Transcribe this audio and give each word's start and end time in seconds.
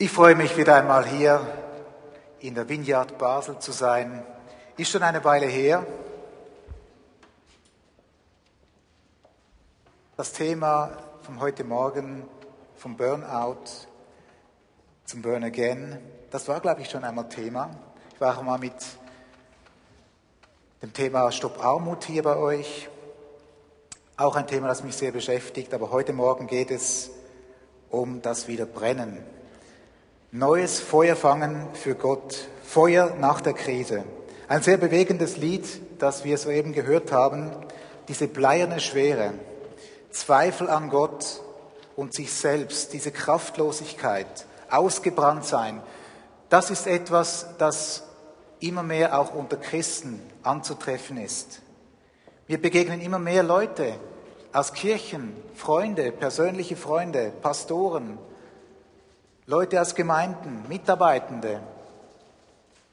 Ich 0.00 0.12
freue 0.12 0.36
mich 0.36 0.56
wieder 0.56 0.76
einmal 0.76 1.04
hier 1.04 1.44
in 2.38 2.54
der 2.54 2.68
Vineyard 2.68 3.18
Basel 3.18 3.58
zu 3.58 3.72
sein. 3.72 4.24
Ist 4.76 4.92
schon 4.92 5.02
eine 5.02 5.24
Weile 5.24 5.46
her. 5.46 5.84
Das 10.16 10.32
Thema 10.32 10.96
von 11.22 11.40
heute 11.40 11.64
Morgen, 11.64 12.28
vom 12.76 12.96
Burnout 12.96 13.64
zum 15.04 15.20
Burn 15.20 15.42
Again, 15.42 15.98
das 16.30 16.46
war, 16.46 16.60
glaube 16.60 16.82
ich, 16.82 16.90
schon 16.90 17.02
einmal 17.02 17.28
Thema. 17.28 17.68
Ich 18.14 18.20
war 18.20 18.38
auch 18.38 18.42
mal 18.42 18.58
mit 18.58 18.74
dem 20.80 20.92
Thema 20.92 21.32
Stopp 21.32 21.64
Armut 21.64 22.04
hier 22.04 22.22
bei 22.22 22.36
euch. 22.36 22.88
Auch 24.16 24.36
ein 24.36 24.46
Thema, 24.46 24.68
das 24.68 24.84
mich 24.84 24.94
sehr 24.94 25.10
beschäftigt. 25.10 25.74
Aber 25.74 25.90
heute 25.90 26.12
Morgen 26.12 26.46
geht 26.46 26.70
es 26.70 27.10
um 27.90 28.22
das 28.22 28.46
Wiederbrennen. 28.46 29.37
Neues 30.30 30.78
Feuer 30.78 31.16
fangen 31.16 31.68
für 31.72 31.94
Gott. 31.94 32.48
Feuer 32.62 33.14
nach 33.18 33.40
der 33.40 33.54
Krise. 33.54 34.04
Ein 34.46 34.60
sehr 34.60 34.76
bewegendes 34.76 35.38
Lied, 35.38 35.66
das 35.98 36.22
wir 36.22 36.36
soeben 36.36 36.74
gehört 36.74 37.12
haben. 37.12 37.50
Diese 38.08 38.28
bleierne 38.28 38.78
Schwere. 38.78 39.32
Zweifel 40.10 40.68
an 40.68 40.90
Gott 40.90 41.40
und 41.96 42.12
sich 42.12 42.30
selbst. 42.30 42.92
Diese 42.92 43.10
Kraftlosigkeit. 43.10 44.44
Ausgebrannt 44.68 45.46
sein. 45.46 45.80
Das 46.50 46.68
ist 46.68 46.86
etwas, 46.86 47.46
das 47.56 48.02
immer 48.60 48.82
mehr 48.82 49.18
auch 49.18 49.34
unter 49.34 49.56
Christen 49.56 50.20
anzutreffen 50.42 51.16
ist. 51.16 51.62
Wir 52.46 52.60
begegnen 52.60 53.00
immer 53.00 53.18
mehr 53.18 53.42
Leute 53.42 53.94
aus 54.52 54.74
Kirchen, 54.74 55.34
Freunde, 55.54 56.12
persönliche 56.12 56.76
Freunde, 56.76 57.32
Pastoren, 57.40 58.18
Leute 59.50 59.80
aus 59.80 59.94
Gemeinden, 59.94 60.66
Mitarbeitende, 60.68 61.60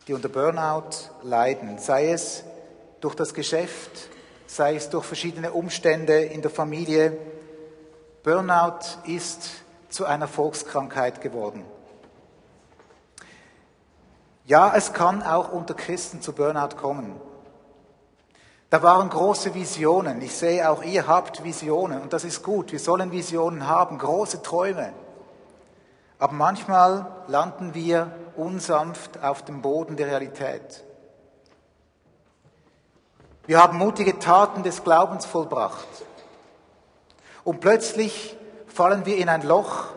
die 0.08 0.14
unter 0.14 0.30
Burnout 0.30 1.12
leiden, 1.22 1.80
sei 1.80 2.14
es 2.14 2.46
durch 3.02 3.14
das 3.14 3.34
Geschäft, 3.34 4.08
sei 4.48 4.78
es 4.78 4.90
durch 4.90 5.04
verschiedene 5.04 5.52
Umstände 5.52 6.18
in 6.18 6.42
der 6.42 6.50
Familie. 6.50 7.18
Burnout 8.24 8.80
ist 9.06 9.50
zu 9.90 10.06
einer 10.06 10.30
Volkskrankheit 10.30 11.20
geworden. 11.20 11.66
Ja, 14.46 14.74
es 14.78 14.94
kann 14.94 15.24
auch 15.24 15.52
unter 15.52 15.74
Christen 15.74 16.22
zu 16.22 16.32
Burnout 16.32 16.78
kommen. 16.78 17.20
Da 18.70 18.82
waren 18.82 19.10
große 19.10 19.54
Visionen. 19.54 20.22
Ich 20.22 20.34
sehe 20.34 20.70
auch, 20.70 20.84
ihr 20.84 21.06
habt 21.06 21.44
Visionen 21.44 22.02
und 22.02 22.14
das 22.14 22.24
ist 22.24 22.44
gut. 22.44 22.72
Wir 22.72 22.80
sollen 22.80 23.12
Visionen 23.12 23.68
haben, 23.68 23.98
große 23.98 24.42
Träume. 24.42 24.94
Aber 26.20 26.34
manchmal 26.34 27.08
landen 27.28 27.74
wir 27.74 28.12
unsanft 28.36 29.22
auf 29.22 29.44
dem 29.44 29.62
Boden 29.62 29.98
der 29.98 30.08
Realität. 30.08 30.84
Wir 33.48 33.62
haben 33.62 33.78
mutige 33.78 34.18
Taten 34.18 34.64
des 34.64 34.84
Glaubens 34.84 35.26
vollbracht. 35.26 35.88
Und 37.44 37.60
plötzlich 37.60 38.36
fallen 38.68 39.06
wir 39.06 39.18
in 39.18 39.30
ein 39.30 39.44
Loch 39.44 39.90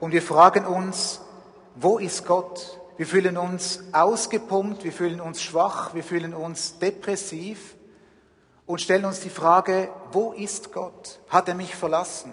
und 0.00 0.12
wir 0.12 0.22
fragen 0.22 0.64
uns, 0.64 1.20
wo 1.74 1.98
ist 1.98 2.26
Gott? 2.26 2.80
Wir 2.96 3.06
fühlen 3.06 3.36
uns 3.36 3.84
ausgepumpt, 3.92 4.82
wir 4.82 4.92
fühlen 4.92 5.20
uns 5.20 5.42
schwach, 5.42 5.92
wir 5.92 6.02
fühlen 6.02 6.32
uns 6.32 6.78
depressiv 6.78 7.76
und 8.64 8.80
stellen 8.80 9.04
uns 9.04 9.20
die 9.20 9.30
Frage, 9.30 9.90
wo 10.12 10.32
ist 10.32 10.72
Gott? 10.72 11.20
Hat 11.28 11.48
er 11.48 11.54
mich 11.54 11.76
verlassen? 11.76 12.32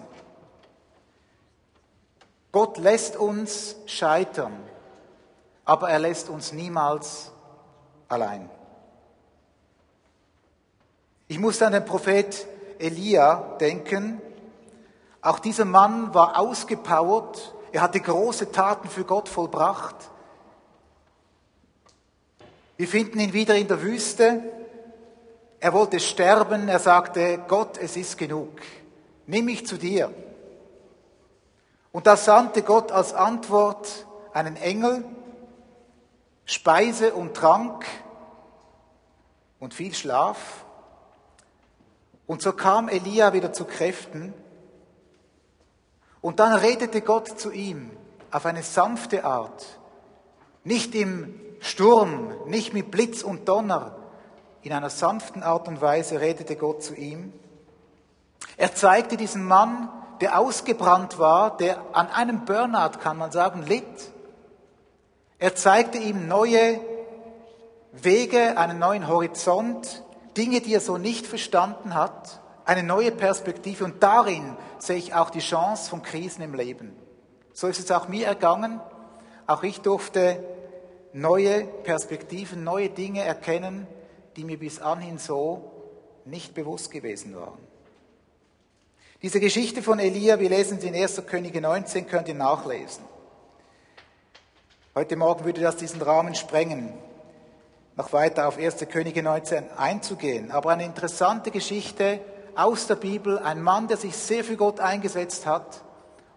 Gott 2.54 2.78
lässt 2.78 3.16
uns 3.16 3.74
scheitern, 3.86 4.52
aber 5.64 5.90
er 5.90 5.98
lässt 5.98 6.28
uns 6.28 6.52
niemals 6.52 7.32
allein. 8.08 8.48
Ich 11.26 11.40
muss 11.40 11.60
an 11.62 11.72
den 11.72 11.84
Prophet 11.84 12.46
Elia 12.78 13.56
denken. 13.60 14.22
Auch 15.20 15.40
dieser 15.40 15.64
Mann 15.64 16.14
war 16.14 16.38
ausgepowert. 16.38 17.56
Er 17.72 17.82
hatte 17.82 17.98
große 17.98 18.52
Taten 18.52 18.88
für 18.88 19.02
Gott 19.02 19.28
vollbracht. 19.28 19.96
Wir 22.76 22.86
finden 22.86 23.18
ihn 23.18 23.32
wieder 23.32 23.56
in 23.56 23.66
der 23.66 23.82
Wüste. 23.82 24.44
Er 25.58 25.72
wollte 25.72 25.98
sterben. 25.98 26.68
Er 26.68 26.78
sagte, 26.78 27.40
Gott, 27.48 27.78
es 27.78 27.96
ist 27.96 28.16
genug. 28.16 28.52
Nimm 29.26 29.46
mich 29.46 29.66
zu 29.66 29.76
dir. 29.76 30.14
Und 31.94 32.08
da 32.08 32.16
sandte 32.16 32.62
Gott 32.62 32.90
als 32.90 33.14
Antwort 33.14 34.08
einen 34.32 34.56
Engel, 34.56 35.04
Speise 36.44 37.14
und 37.14 37.34
Trank 37.36 37.86
und 39.60 39.74
viel 39.74 39.94
Schlaf. 39.94 40.64
Und 42.26 42.42
so 42.42 42.52
kam 42.52 42.88
Elia 42.88 43.32
wieder 43.32 43.52
zu 43.52 43.64
Kräften. 43.64 44.34
Und 46.20 46.40
dann 46.40 46.54
redete 46.54 47.00
Gott 47.00 47.38
zu 47.38 47.52
ihm 47.52 47.92
auf 48.32 48.44
eine 48.44 48.64
sanfte 48.64 49.24
Art, 49.24 49.64
nicht 50.64 50.96
im 50.96 51.38
Sturm, 51.60 52.34
nicht 52.46 52.74
mit 52.74 52.90
Blitz 52.90 53.22
und 53.22 53.48
Donner, 53.48 53.96
in 54.62 54.72
einer 54.72 54.90
sanften 54.90 55.44
Art 55.44 55.68
und 55.68 55.80
Weise 55.80 56.20
redete 56.20 56.56
Gott 56.56 56.82
zu 56.82 56.96
ihm. 56.96 57.32
Er 58.56 58.74
zeigte 58.74 59.16
diesem 59.16 59.44
Mann, 59.44 59.88
der 60.24 60.38
ausgebrannt 60.38 61.18
war, 61.18 61.54
der 61.58 61.82
an 61.92 62.08
einem 62.08 62.46
Burnout, 62.46 62.98
kann 62.98 63.18
man 63.18 63.30
sagen, 63.30 63.62
litt. 63.66 63.84
Er 65.38 65.54
zeigte 65.54 65.98
ihm 65.98 66.28
neue 66.28 66.80
Wege, 67.92 68.56
einen 68.56 68.78
neuen 68.78 69.06
Horizont, 69.06 70.02
Dinge, 70.34 70.62
die 70.62 70.72
er 70.72 70.80
so 70.80 70.96
nicht 70.96 71.26
verstanden 71.26 71.94
hat, 71.94 72.40
eine 72.64 72.82
neue 72.82 73.12
Perspektive. 73.12 73.84
Und 73.84 74.02
darin 74.02 74.56
sehe 74.78 74.96
ich 74.96 75.14
auch 75.14 75.28
die 75.28 75.40
Chance 75.40 75.90
von 75.90 76.00
Krisen 76.00 76.42
im 76.42 76.54
Leben. 76.54 76.96
So 77.52 77.66
ist 77.66 77.78
es 77.78 77.90
auch 77.90 78.08
mir 78.08 78.26
ergangen. 78.26 78.80
Auch 79.46 79.62
ich 79.62 79.82
durfte 79.82 80.42
neue 81.12 81.64
Perspektiven, 81.64 82.64
neue 82.64 82.88
Dinge 82.88 83.22
erkennen, 83.22 83.86
die 84.36 84.44
mir 84.44 84.58
bis 84.58 84.80
anhin 84.80 85.18
so 85.18 85.70
nicht 86.24 86.54
bewusst 86.54 86.90
gewesen 86.90 87.36
waren. 87.36 87.73
Diese 89.24 89.40
Geschichte 89.40 89.82
von 89.82 90.00
Elia, 90.00 90.38
wir 90.38 90.50
lesen 90.50 90.78
sie 90.78 90.88
in 90.88 90.94
1. 90.94 91.22
Könige 91.26 91.62
19, 91.62 92.06
könnt 92.06 92.28
ihr 92.28 92.34
nachlesen. 92.34 93.02
Heute 94.94 95.16
Morgen 95.16 95.46
würde 95.46 95.62
das 95.62 95.76
diesen 95.76 96.02
Rahmen 96.02 96.34
sprengen, 96.34 96.92
noch 97.96 98.12
weiter 98.12 98.46
auf 98.46 98.58
1. 98.58 98.86
Könige 98.90 99.22
19 99.22 99.70
einzugehen. 99.78 100.50
Aber 100.50 100.72
eine 100.72 100.84
interessante 100.84 101.50
Geschichte 101.50 102.20
aus 102.54 102.86
der 102.86 102.96
Bibel, 102.96 103.38
ein 103.38 103.62
Mann, 103.62 103.88
der 103.88 103.96
sich 103.96 104.14
sehr 104.14 104.44
für 104.44 104.58
Gott 104.58 104.78
eingesetzt 104.78 105.46
hat 105.46 105.82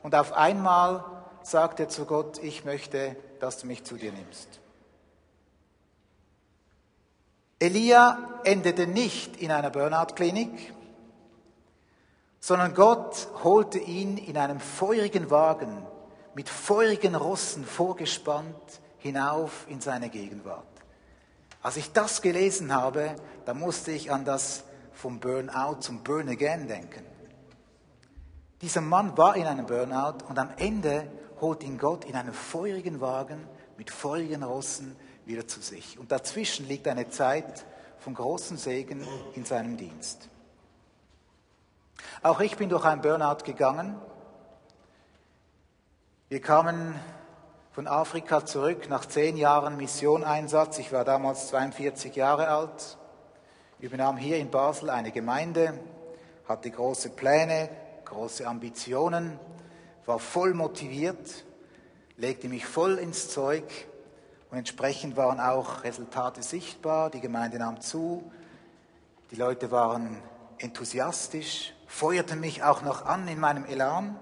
und 0.01 0.15
auf 0.15 0.31
einmal 0.31 1.03
sagt 1.43 1.81
er 1.81 1.89
zu 1.89 2.05
Gott, 2.05 2.41
ich 2.41 2.63
möchte, 2.63 3.17
dass 3.41 3.57
du 3.57 3.67
mich 3.67 3.83
zu 3.83 3.97
dir 3.97 4.13
nimmst. 4.13 4.61
Elia 7.59 8.39
endete 8.45 8.87
nicht 8.87 9.35
in 9.41 9.51
einer 9.51 9.71
Burnout-Klinik, 9.71 10.76
sondern 12.39 12.73
Gott 12.73 13.27
holte 13.43 13.79
ihn 13.79 14.17
in 14.17 14.37
einem 14.37 14.59
feurigen 14.59 15.29
Wagen 15.29 15.85
mit 16.33 16.49
feurigen 16.49 17.15
Rossen 17.15 17.65
vorgespannt 17.65 18.81
hinauf 18.99 19.65
in 19.69 19.81
seine 19.81 20.09
Gegenwart. 20.09 20.65
Als 21.61 21.77
ich 21.77 21.91
das 21.91 22.21
gelesen 22.21 22.73
habe, 22.73 23.15
da 23.45 23.53
musste 23.53 23.91
ich 23.91 24.11
an 24.11 24.23
das 24.23 24.63
vom 24.93 25.19
Burnout 25.19 25.81
zum 25.81 26.03
Burn 26.03 26.29
Again 26.29 26.67
denken. 26.67 27.03
Dieser 28.61 28.81
Mann 28.81 29.17
war 29.17 29.35
in 29.35 29.45
einem 29.45 29.65
Burnout 29.65 30.25
und 30.29 30.39
am 30.39 30.49
Ende 30.57 31.11
holt 31.41 31.63
ihn 31.63 31.77
Gott 31.77 32.05
in 32.05 32.15
einem 32.15 32.33
feurigen 32.33 33.01
Wagen 33.01 33.47
mit 33.77 33.91
feurigen 33.91 34.43
Rossen 34.43 34.95
wieder 35.25 35.47
zu 35.47 35.61
sich. 35.61 35.99
Und 35.99 36.11
dazwischen 36.11 36.67
liegt 36.67 36.87
eine 36.87 37.09
Zeit 37.09 37.65
von 37.99 38.13
großem 38.13 38.57
Segen 38.57 39.05
in 39.35 39.45
seinem 39.45 39.77
Dienst. 39.77 40.29
Auch 42.21 42.39
ich 42.39 42.57
bin 42.57 42.69
durch 42.69 42.85
einen 42.85 43.01
Burnout 43.01 43.43
gegangen. 43.43 43.95
Wir 46.29 46.41
kamen 46.41 46.99
von 47.71 47.87
Afrika 47.87 48.45
zurück 48.45 48.89
nach 48.89 49.05
zehn 49.05 49.37
Jahren 49.37 49.77
Missioneinsatz. 49.77 50.79
Ich 50.79 50.91
war 50.91 51.05
damals 51.05 51.49
42 51.49 52.15
Jahre 52.15 52.47
alt. 52.47 52.97
Übernahm 53.79 54.17
hier 54.17 54.37
in 54.37 54.49
Basel 54.49 54.89
eine 54.89 55.11
Gemeinde, 55.11 55.79
hatte 56.47 56.71
große 56.71 57.11
Pläne, 57.11 57.69
große 58.05 58.47
Ambitionen, 58.47 59.39
war 60.07 60.17
voll 60.17 60.55
motiviert, 60.55 61.45
legte 62.17 62.47
mich 62.47 62.65
voll 62.65 62.97
ins 62.97 63.29
Zeug 63.29 63.63
und 64.49 64.57
entsprechend 64.57 65.15
waren 65.15 65.39
auch 65.39 65.83
Resultate 65.83 66.41
sichtbar. 66.41 67.11
Die 67.11 67.21
Gemeinde 67.21 67.59
nahm 67.59 67.79
zu, 67.81 68.31
die 69.29 69.35
Leute 69.35 69.69
waren 69.69 70.17
enthusiastisch, 70.57 71.75
feuerte 71.87 72.35
mich 72.35 72.63
auch 72.63 72.81
noch 72.83 73.05
an 73.05 73.27
in 73.27 73.39
meinem 73.39 73.65
Elan. 73.65 74.19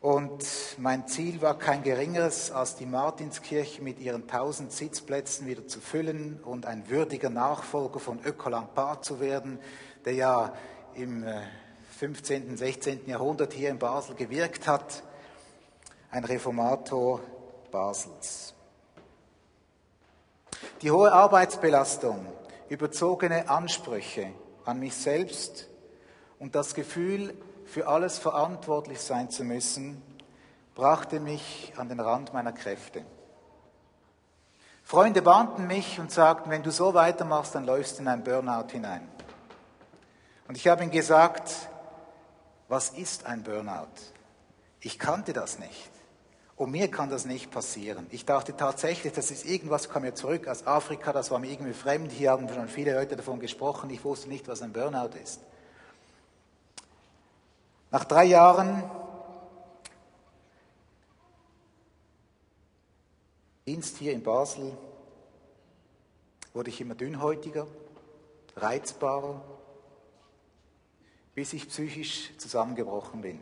Und 0.00 0.44
mein 0.78 1.06
Ziel 1.06 1.42
war 1.42 1.58
kein 1.58 1.82
geringeres, 1.82 2.50
als 2.50 2.76
die 2.76 2.86
Martinskirche 2.86 3.82
mit 3.82 3.98
ihren 4.00 4.26
tausend 4.26 4.72
Sitzplätzen 4.72 5.46
wieder 5.46 5.66
zu 5.66 5.80
füllen 5.80 6.40
und 6.42 6.66
ein 6.66 6.88
würdiger 6.88 7.30
Nachfolger 7.30 8.00
von 8.00 8.18
Ökolampard 8.24 9.04
zu 9.04 9.20
werden, 9.20 9.58
der 10.04 10.14
ja 10.14 10.54
im 10.94 11.24
15., 11.98 12.54
äh, 12.54 12.56
16. 12.56 13.08
Jahrhundert 13.08 13.52
hier 13.52 13.68
in 13.68 13.78
Basel 13.78 14.14
gewirkt 14.14 14.66
hat, 14.66 15.02
ein 16.10 16.24
Reformator 16.24 17.20
Basels. 17.70 18.54
Die 20.80 20.90
hohe 20.90 21.12
Arbeitsbelastung, 21.12 22.26
überzogene 22.70 23.50
Ansprüche 23.50 24.32
an 24.64 24.80
mich 24.80 24.94
selbst 24.94 25.69
und 26.40 26.56
das 26.56 26.74
Gefühl, 26.74 27.34
für 27.66 27.86
alles 27.86 28.18
verantwortlich 28.18 29.00
sein 29.00 29.30
zu 29.30 29.44
müssen, 29.44 30.02
brachte 30.74 31.20
mich 31.20 31.72
an 31.76 31.88
den 31.88 32.00
Rand 32.00 32.32
meiner 32.32 32.52
Kräfte. 32.52 33.04
Freunde 34.82 35.24
warnten 35.24 35.68
mich 35.68 36.00
und 36.00 36.10
sagten, 36.10 36.50
wenn 36.50 36.64
du 36.64 36.72
so 36.72 36.94
weitermachst, 36.94 37.54
dann 37.54 37.64
läufst 37.64 37.98
du 37.98 38.02
in 38.02 38.08
ein 38.08 38.24
Burnout 38.24 38.72
hinein. 38.72 39.06
Und 40.48 40.56
ich 40.56 40.66
habe 40.66 40.82
ihnen 40.82 40.90
gesagt, 40.90 41.52
was 42.66 42.90
ist 42.90 43.26
ein 43.26 43.44
Burnout? 43.44 43.86
Ich 44.80 44.98
kannte 44.98 45.32
das 45.32 45.60
nicht. 45.60 45.90
Und 46.56 46.72
mir 46.72 46.90
kann 46.90 47.10
das 47.10 47.24
nicht 47.24 47.50
passieren. 47.50 48.06
Ich 48.10 48.24
dachte 48.24 48.56
tatsächlich, 48.56 49.12
das 49.12 49.30
ist 49.30 49.44
irgendwas, 49.44 49.88
kam 49.88 50.02
mir 50.02 50.14
zurück 50.14 50.48
aus 50.48 50.66
Afrika, 50.66 51.12
das 51.12 51.30
war 51.30 51.38
mir 51.38 51.50
irgendwie 51.50 51.72
fremd. 51.72 52.10
Hier 52.10 52.30
haben 52.32 52.48
schon 52.48 52.68
viele 52.68 52.94
Leute 52.94 53.16
davon 53.16 53.38
gesprochen. 53.38 53.90
Ich 53.90 54.04
wusste 54.04 54.28
nicht, 54.28 54.48
was 54.48 54.60
ein 54.60 54.72
Burnout 54.72 55.16
ist. 55.22 55.40
Nach 57.90 58.04
drei 58.04 58.24
Jahren 58.24 58.88
Dienst 63.66 63.98
hier 63.98 64.12
in 64.12 64.22
Basel 64.22 64.76
wurde 66.52 66.70
ich 66.70 66.80
immer 66.80 66.94
dünnhäutiger, 66.94 67.66
reizbarer, 68.56 69.42
bis 71.34 71.52
ich 71.52 71.68
psychisch 71.68 72.36
zusammengebrochen 72.38 73.20
bin. 73.20 73.40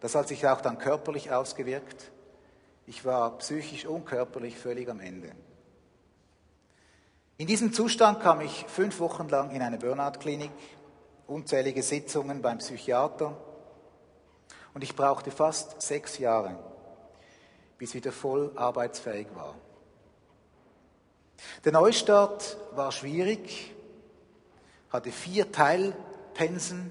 Das 0.00 0.14
hat 0.14 0.28
sich 0.28 0.46
auch 0.46 0.60
dann 0.60 0.78
körperlich 0.78 1.32
ausgewirkt. 1.32 2.12
Ich 2.86 3.04
war 3.04 3.38
psychisch 3.38 3.86
und 3.86 4.04
körperlich 4.04 4.56
völlig 4.56 4.88
am 4.88 5.00
Ende. 5.00 5.32
In 7.36 7.46
diesem 7.46 7.72
Zustand 7.72 8.20
kam 8.20 8.40
ich 8.40 8.64
fünf 8.68 9.00
Wochen 9.00 9.28
lang 9.28 9.50
in 9.50 9.62
eine 9.62 9.78
Burnout-Klinik, 9.78 10.52
unzählige 11.26 11.82
Sitzungen 11.82 12.42
beim 12.42 12.58
Psychiater, 12.58 13.36
und 14.74 14.82
ich 14.82 14.94
brauchte 14.94 15.30
fast 15.30 15.80
sechs 15.80 16.18
Jahre, 16.18 16.58
bis 17.78 17.90
ich 17.90 17.96
wieder 17.96 18.12
voll 18.12 18.52
arbeitsfähig 18.56 19.28
war. 19.34 19.54
Der 21.64 21.72
Neustart 21.72 22.56
war 22.74 22.92
schwierig, 22.92 23.74
hatte 24.90 25.10
vier 25.10 25.50
Teilpensen 25.50 26.90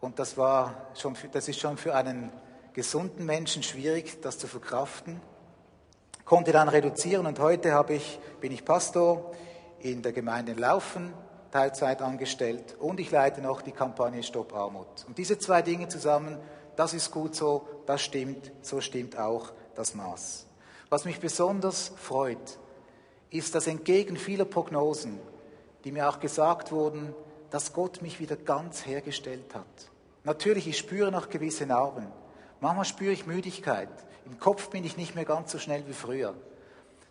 und 0.00 0.18
das, 0.18 0.36
war 0.36 0.88
schon, 0.94 1.16
das 1.32 1.48
ist 1.48 1.60
schon 1.60 1.76
für 1.76 1.94
einen 1.94 2.32
gesunden 2.72 3.24
Menschen 3.24 3.62
schwierig, 3.62 4.20
das 4.22 4.38
zu 4.38 4.46
verkraften. 4.46 5.20
Konnte 6.24 6.52
dann 6.52 6.68
reduzieren 6.68 7.26
und 7.26 7.38
heute 7.38 7.84
ich, 7.88 8.18
bin 8.40 8.52
ich 8.52 8.64
Pastor 8.64 9.32
in 9.80 10.02
der 10.02 10.12
Gemeinde 10.12 10.54
Laufen 10.54 11.12
Teilzeit 11.50 12.02
angestellt 12.02 12.76
und 12.78 13.00
ich 13.00 13.10
leite 13.10 13.40
noch 13.40 13.62
die 13.62 13.72
Kampagne 13.72 14.22
Stopp 14.22 14.54
Armut. 14.54 15.04
Und 15.06 15.18
diese 15.18 15.38
zwei 15.38 15.62
Dinge 15.62 15.88
zusammen, 15.88 16.38
das 16.76 16.94
ist 16.94 17.10
gut 17.10 17.34
so, 17.34 17.66
das 17.86 18.02
stimmt, 18.02 18.52
so 18.62 18.80
stimmt 18.80 19.18
auch 19.18 19.52
das 19.74 19.94
Maß. 19.94 20.46
Was 20.88 21.04
mich 21.04 21.20
besonders 21.20 21.92
freut, 21.96 22.58
ist, 23.30 23.54
dass 23.54 23.66
entgegen 23.66 24.16
vieler 24.16 24.44
Prognosen, 24.44 25.18
die 25.84 25.92
mir 25.92 26.08
auch 26.08 26.20
gesagt 26.20 26.72
wurden, 26.72 27.14
dass 27.50 27.72
Gott 27.72 28.02
mich 28.02 28.20
wieder 28.20 28.36
ganz 28.36 28.86
hergestellt 28.86 29.54
hat. 29.54 29.90
Natürlich, 30.24 30.66
ich 30.66 30.78
spüre 30.78 31.12
noch 31.12 31.28
gewisse 31.28 31.66
Narben. 31.66 32.06
Manchmal 32.60 32.84
spüre 32.84 33.12
ich 33.12 33.26
Müdigkeit. 33.26 33.88
Im 34.24 34.38
Kopf 34.40 34.70
bin 34.70 34.84
ich 34.84 34.96
nicht 34.96 35.14
mehr 35.14 35.24
ganz 35.24 35.52
so 35.52 35.58
schnell 35.58 35.86
wie 35.86 35.92
früher. 35.92 36.34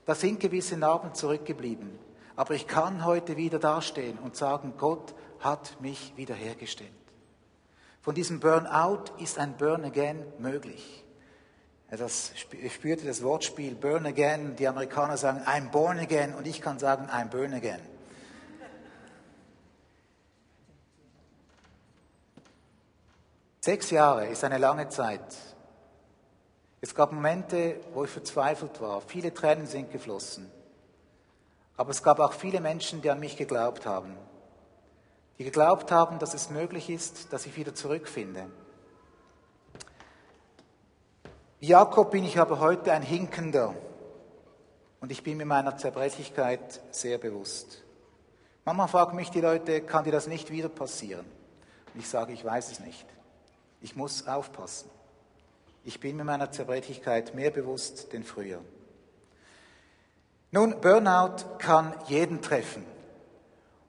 Da 0.05 0.15
sind 0.15 0.39
gewisse 0.39 0.77
Narben 0.77 1.13
zurückgeblieben. 1.13 1.97
Aber 2.35 2.53
ich 2.53 2.67
kann 2.67 3.05
heute 3.05 3.37
wieder 3.37 3.59
dastehen 3.59 4.17
und 4.19 4.35
sagen, 4.35 4.73
Gott 4.77 5.15
hat 5.39 5.79
mich 5.81 6.13
wiederhergestellt. 6.15 6.91
Von 8.01 8.13
diesem 8.13 8.39
Burnout 8.39 9.05
ist 9.19 9.39
ein 9.39 9.57
Burn 9.57 9.83
Again 9.85 10.23
möglich. 10.39 11.03
Das, 11.89 12.31
ich 12.61 12.73
spürte 12.73 13.05
das 13.05 13.23
Wortspiel 13.23 13.75
Burn 13.75 14.05
Again. 14.05 14.55
Die 14.57 14.67
Amerikaner 14.67 15.17
sagen, 15.17 15.41
I'm 15.45 15.69
born 15.69 15.99
again 15.99 16.33
und 16.33 16.45
ich 16.45 16.61
kann 16.61 16.79
sagen, 16.79 17.07
I'm 17.09 17.29
burn 17.29 17.53
again. 17.53 17.79
Sechs 23.61 23.89
Jahre 23.91 24.27
ist 24.27 24.43
eine 24.43 24.57
lange 24.57 24.89
Zeit. 24.89 25.35
Es 26.81 26.93
gab 26.93 27.11
Momente, 27.11 27.79
wo 27.93 28.03
ich 28.03 28.11
verzweifelt 28.11 28.79
war. 28.81 29.01
Viele 29.01 29.33
Tränen 29.33 29.65
sind 29.65 29.91
geflossen. 29.91 30.51
Aber 31.77 31.91
es 31.91 32.03
gab 32.03 32.19
auch 32.19 32.33
viele 32.33 32.61
Menschen, 32.61 33.01
die 33.01 33.09
an 33.09 33.19
mich 33.19 33.37
geglaubt 33.37 33.85
haben. 33.85 34.15
Die 35.37 35.43
geglaubt 35.43 35.91
haben, 35.91 36.19
dass 36.19 36.33
es 36.33 36.49
möglich 36.49 36.89
ist, 36.89 37.33
dass 37.33 37.45
ich 37.45 37.57
wieder 37.57 37.75
zurückfinde. 37.75 38.49
Wie 41.59 41.67
Jakob 41.67 42.11
bin 42.11 42.23
ich 42.23 42.39
aber 42.39 42.59
heute 42.59 42.93
ein 42.93 43.01
Hinkender. 43.01 43.75
Und 45.01 45.11
ich 45.11 45.23
bin 45.23 45.37
mir 45.37 45.45
meiner 45.45 45.77
Zerbrechlichkeit 45.77 46.81
sehr 46.91 47.17
bewusst. 47.17 47.83
Manchmal 48.63 48.87
fragen 48.87 49.15
mich 49.15 49.29
die 49.29 49.41
Leute, 49.41 49.81
kann 49.81 50.05
dir 50.05 50.11
das 50.11 50.27
nicht 50.27 50.51
wieder 50.51 50.69
passieren? 50.69 51.25
Und 51.93 51.99
ich 51.99 52.09
sage, 52.09 52.33
ich 52.33 52.43
weiß 52.43 52.71
es 52.71 52.79
nicht. 52.79 53.05
Ich 53.81 53.95
muss 53.95 54.27
aufpassen. 54.27 54.89
Ich 55.83 55.99
bin 55.99 56.15
mir 56.15 56.23
meiner 56.23 56.51
Zerbrechlichkeit 56.51 57.35
mehr 57.35 57.51
bewusst 57.51 58.11
denn 58.13 58.23
früher. 58.23 58.61
Nun, 60.51 60.79
Burnout 60.81 61.57
kann 61.59 61.93
jeden 62.07 62.41
treffen. 62.41 62.85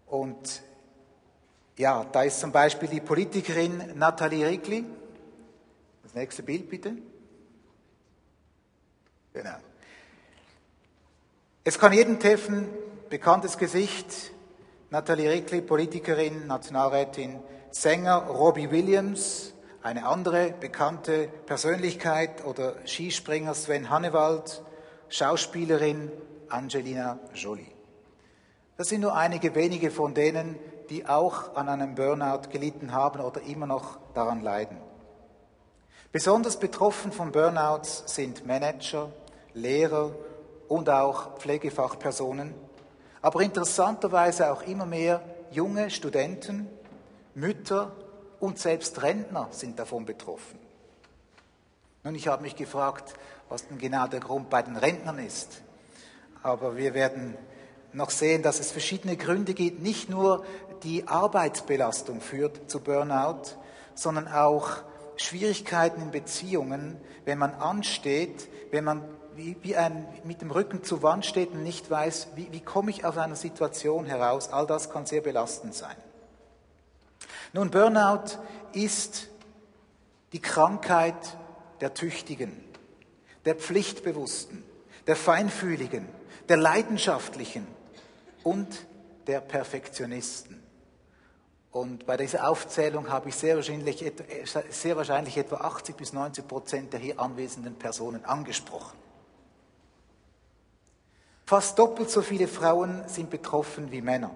Und 0.06 0.62
ja, 1.76 2.04
da 2.04 2.22
ist 2.22 2.40
zum 2.40 2.52
Beispiel 2.52 2.88
die 2.88 3.00
Politikerin 3.00 3.98
Nathalie 3.98 4.46
Rickli. 4.46 4.84
Das 6.02 6.14
nächste 6.14 6.42
Bild 6.42 6.70
bitte. 6.70 6.96
Genau. 9.32 9.56
Es 11.64 11.78
kann 11.78 11.92
jeden 11.92 12.18
treffen, 12.18 12.68
bekanntes 13.10 13.58
Gesicht, 13.58 14.32
Nathalie 14.90 15.28
Rickli, 15.28 15.60
Politikerin, 15.60 16.46
Nationalrätin, 16.46 17.40
Sänger 17.70 18.28
Robbie 18.28 18.70
Williams, 18.70 19.52
eine 19.82 20.06
andere 20.06 20.54
bekannte 20.58 21.28
Persönlichkeit 21.44 22.44
oder 22.44 22.76
Skispringer 22.86 23.52
Sven 23.52 23.90
Hannewald, 23.90 24.62
Schauspielerin 25.08 26.10
Angelina 26.48 27.18
Jolie. 27.34 27.66
Das 28.76 28.88
sind 28.88 29.00
nur 29.00 29.14
einige 29.14 29.54
wenige 29.54 29.90
von 29.90 30.14
denen, 30.14 30.58
die 30.90 31.06
auch 31.06 31.54
an 31.56 31.68
einem 31.68 31.94
Burnout 31.94 32.50
gelitten 32.50 32.92
haben 32.92 33.20
oder 33.20 33.40
immer 33.42 33.66
noch 33.66 33.98
daran 34.14 34.42
leiden. 34.42 34.76
Besonders 36.12 36.58
betroffen 36.58 37.10
von 37.12 37.32
Burnouts 37.32 38.04
sind 38.06 38.46
Manager, 38.46 39.10
Lehrer 39.54 40.14
und 40.68 40.88
auch 40.88 41.38
Pflegefachpersonen, 41.38 42.54
aber 43.22 43.40
interessanterweise 43.40 44.52
auch 44.52 44.62
immer 44.62 44.86
mehr 44.86 45.22
junge 45.50 45.90
Studenten, 45.90 46.68
Mütter 47.34 47.92
und 48.40 48.58
selbst 48.58 49.02
Rentner 49.02 49.48
sind 49.50 49.78
davon 49.78 50.04
betroffen. 50.04 50.58
Nun, 52.04 52.14
ich 52.14 52.28
habe 52.28 52.42
mich 52.42 52.56
gefragt, 52.56 53.14
was 53.48 53.66
denn 53.66 53.78
genau 53.78 54.06
der 54.06 54.20
Grund 54.20 54.48
bei 54.48 54.62
den 54.62 54.76
Rentnern 54.76 55.18
ist 55.18 55.62
aber 56.46 56.76
wir 56.76 56.94
werden 56.94 57.36
noch 57.92 58.10
sehen, 58.10 58.42
dass 58.42 58.60
es 58.60 58.70
verschiedene 58.70 59.16
Gründe 59.16 59.52
gibt. 59.52 59.82
Nicht 59.82 60.08
nur 60.08 60.44
die 60.84 61.08
Arbeitsbelastung 61.08 62.20
führt 62.20 62.70
zu 62.70 62.78
Burnout, 62.78 63.42
sondern 63.96 64.28
auch 64.28 64.68
Schwierigkeiten 65.16 66.02
in 66.02 66.10
Beziehungen, 66.12 67.00
wenn 67.24 67.38
man 67.38 67.54
ansteht, 67.54 68.48
wenn 68.70 68.84
man 68.84 69.02
wie, 69.34 69.56
wie 69.62 69.76
ein, 69.76 70.06
mit 70.22 70.40
dem 70.40 70.52
Rücken 70.52 70.84
zur 70.84 71.02
Wand 71.02 71.26
steht 71.26 71.50
und 71.50 71.64
nicht 71.64 71.90
weiß, 71.90 72.28
wie, 72.36 72.52
wie 72.52 72.60
komme 72.60 72.92
ich 72.92 73.04
aus 73.04 73.18
einer 73.18 73.34
Situation 73.34 74.06
heraus. 74.06 74.50
All 74.50 74.66
das 74.66 74.88
kann 74.88 75.04
sehr 75.04 75.22
belastend 75.22 75.74
sein. 75.74 75.96
Nun, 77.52 77.70
Burnout 77.70 78.38
ist 78.72 79.28
die 80.32 80.40
Krankheit 80.40 81.36
der 81.80 81.92
Tüchtigen, 81.92 82.52
der 83.44 83.56
Pflichtbewussten, 83.56 84.62
der 85.06 85.16
Feinfühligen, 85.16 86.08
der 86.48 86.56
Leidenschaftlichen 86.56 87.66
und 88.42 88.86
der 89.26 89.40
Perfektionisten. 89.40 90.62
Und 91.72 92.06
bei 92.06 92.16
dieser 92.16 92.48
Aufzählung 92.48 93.10
habe 93.10 93.28
ich 93.28 93.34
sehr 93.34 93.56
wahrscheinlich, 93.56 94.04
sehr 94.70 94.96
wahrscheinlich 94.96 95.36
etwa 95.36 95.56
80 95.56 95.96
bis 95.96 96.12
90 96.12 96.48
Prozent 96.48 96.92
der 96.92 97.00
hier 97.00 97.20
anwesenden 97.20 97.74
Personen 97.74 98.24
angesprochen. 98.24 98.96
Fast 101.44 101.78
doppelt 101.78 102.10
so 102.10 102.22
viele 102.22 102.48
Frauen 102.48 103.06
sind 103.06 103.30
betroffen 103.30 103.92
wie 103.92 104.00
Männer. 104.00 104.30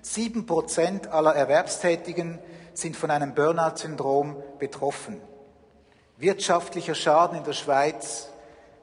Sieben 0.00 0.46
Prozent 0.46 1.08
aller 1.08 1.34
Erwerbstätigen 1.34 2.38
sind 2.74 2.96
von 2.96 3.10
einem 3.10 3.34
Burnout-Syndrom 3.34 4.42
betroffen. 4.58 5.20
Wirtschaftlicher 6.16 6.94
Schaden 6.94 7.38
in 7.38 7.44
der 7.44 7.52
Schweiz 7.52 8.31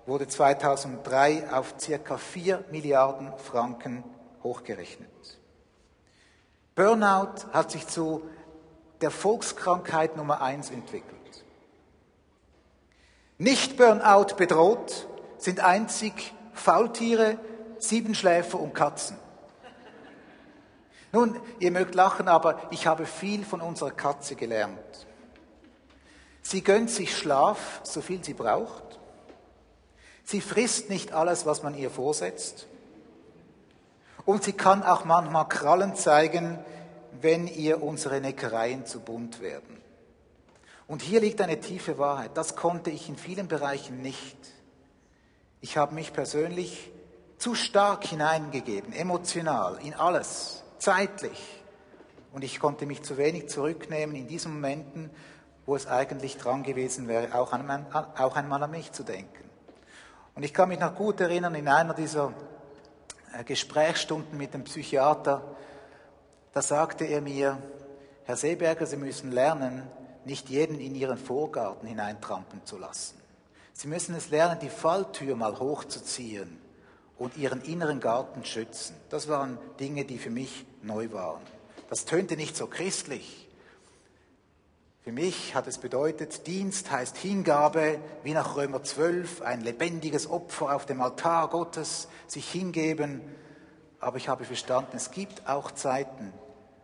wurde 0.10 0.28
2003 0.28 1.54
auf 1.54 1.76
circa 1.80 2.18
4 2.18 2.66
Milliarden 2.72 3.32
Franken 3.38 4.04
hochgerechnet. 4.44 5.40
Burnout 6.76 7.46
hat 7.54 7.72
sich 7.72 7.88
zu 7.88 8.24
der 9.02 9.12
Volkskrankheit 9.12 10.18
Nummer 10.18 10.42
eins 10.42 10.72
entwickelt. 10.72 11.16
Nicht 13.38 13.78
Burnout 13.78 14.36
bedroht 14.36 15.08
sind 15.38 15.62
einzig 15.62 16.34
Faultiere, 16.54 17.38
Siebenschläfer 17.78 18.60
und 18.60 18.74
Katzen. 18.74 19.18
Nun, 21.12 21.40
ihr 21.60 21.72
mögt 21.72 21.96
lachen, 21.96 22.28
aber 22.28 22.60
ich 22.72 22.86
habe 22.88 23.06
viel 23.06 23.46
von 23.46 23.62
unserer 23.62 23.92
Katze 23.92 24.36
gelernt. 24.36 25.08
Sie 26.42 26.64
gönnt 26.64 26.90
sich 26.90 27.16
Schlaf, 27.16 27.80
so 27.84 28.02
viel 28.02 28.24
sie 28.24 28.34
braucht. 28.34 28.99
Sie 30.30 30.42
frisst 30.42 30.92
nicht 30.92 31.12
alles, 31.12 31.48
was 31.48 31.64
man 31.64 31.74
ihr 31.74 31.90
vorsetzt. 31.90 32.68
Und 34.28 34.44
sie 34.44 34.54
kann 34.54 34.84
auch 34.84 35.04
manchmal 35.04 35.50
Krallen 35.50 35.96
zeigen, 35.96 36.60
wenn 37.20 37.48
ihr 37.48 37.82
unsere 37.82 38.22
Neckereien 38.22 38.86
zu 38.86 39.00
bunt 39.00 39.42
werden. 39.42 39.82
Und 40.86 41.02
hier 41.02 41.20
liegt 41.20 41.42
eine 41.42 41.60
tiefe 41.60 41.98
Wahrheit. 41.98 42.38
Das 42.38 42.56
konnte 42.56 42.92
ich 42.92 43.10
in 43.10 43.18
vielen 43.18 43.48
Bereichen 43.48 44.04
nicht. 44.04 44.38
Ich 45.62 45.78
habe 45.78 45.96
mich 45.96 46.14
persönlich 46.14 46.92
zu 47.40 47.56
stark 47.56 48.06
hineingegeben, 48.06 48.94
emotional, 48.94 49.80
in 49.84 49.96
alles, 49.96 50.62
zeitlich. 50.78 51.42
Und 52.34 52.44
ich 52.44 52.60
konnte 52.60 52.86
mich 52.86 53.02
zu 53.02 53.18
wenig 53.18 53.50
zurücknehmen 53.50 54.16
in 54.16 54.28
diesen 54.28 54.54
Momenten, 54.54 55.10
wo 55.66 55.76
es 55.76 55.88
eigentlich 55.88 56.38
dran 56.38 56.62
gewesen 56.62 57.08
wäre, 57.08 57.34
auch, 57.34 57.52
einmal 57.52 58.62
an 58.62 58.70
mich 58.70 58.92
zu 58.92 59.02
denken. 59.02 59.39
Und 60.36 60.44
ich 60.44 60.54
kann 60.54 60.70
mich 60.70 60.80
noch 60.80 60.96
gut 60.96 61.20
erinnern, 61.20 61.56
in 61.56 61.68
einer 61.68 61.94
dieser 61.94 62.34
äh, 63.34 63.44
Gesprächsstunden 63.44 64.38
mit 64.38 64.54
dem 64.54 64.64
Psychiater, 64.64 65.44
da 66.54 66.62
sagte 66.62 67.06
er 67.06 67.22
mir, 67.22 67.58
Herr 68.26 68.36
Seeberger, 68.36 68.86
Sie 68.86 68.98
müssen 68.98 69.32
lernen, 69.32 69.84
nicht 70.26 70.50
jeden 70.50 70.80
in 70.80 70.96
Ihren 70.96 71.18
Vorgarten 71.18 71.88
hineintrampen 71.88 72.66
zu 72.66 72.78
lassen. 72.78 73.20
Sie 73.74 73.88
müssen 73.88 74.16
es 74.16 74.30
lernen, 74.30 74.60
die 74.60 74.70
Falltür 74.70 75.36
mal 75.36 75.58
hochzuziehen 75.60 76.60
und 77.18 77.38
Ihren 77.38 77.62
inneren 77.62 78.00
Garten 78.00 78.46
schützen. 78.46 78.96
Das 79.10 79.28
waren 79.28 79.58
Dinge, 79.80 80.06
die 80.06 80.18
für 80.18 80.30
mich 80.30 80.66
neu 80.82 81.12
waren. 81.12 81.42
Das 81.90 82.06
tönte 82.06 82.36
nicht 82.36 82.56
so 82.56 82.68
christlich. 82.68 83.49
Für 85.02 85.12
mich 85.14 85.56
hat 85.56 85.66
es 85.68 85.78
bedeutet, 85.78 86.46
Dienst 86.46 86.92
heißt 86.92 87.18
Hingabe, 87.18 88.00
wie 88.24 88.34
nach 88.34 88.58
Römer 88.58 88.84
12, 88.84 89.42
ein 89.42 89.62
lebendiges 89.62 90.30
Opfer 90.30 90.76
auf 90.76 90.86
dem 90.86 91.02
Altar 91.02 91.50
Gottes, 91.50 92.10
sich 92.28 92.50
hingeben. 92.52 93.22
Aber 94.00 94.18
ich 94.18 94.28
habe 94.28 94.44
verstanden, 94.44 94.98
es 94.98 95.12
gibt 95.12 95.48
auch 95.48 95.72
Zeiten, 95.72 96.34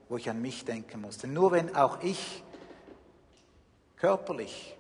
wo 0.07 0.17
ich 0.17 0.29
an 0.29 0.41
mich 0.41 0.63
denken 0.63 1.01
muss. 1.01 1.17
Denn 1.17 1.34
nur 1.34 1.51
wenn 1.51 1.75
auch 1.75 2.01
ich 2.01 2.43
körperlich, 3.98 4.77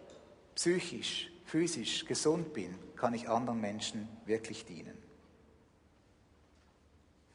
psychisch, 0.55 1.29
physisch 1.45 2.05
gesund 2.05 2.53
bin, 2.53 2.73
kann 2.95 3.13
ich 3.13 3.29
anderen 3.29 3.59
Menschen 3.59 4.07
wirklich 4.25 4.65
dienen. 4.65 4.97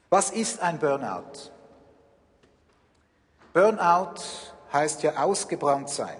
Was 0.08 0.30
ist 0.30 0.60
ein 0.60 0.78
Burnout? 0.78 1.52
Burnout 3.52 4.14
heißt 4.72 5.02
ja 5.02 5.16
ausgebrannt 5.22 5.88
sein. 5.90 6.16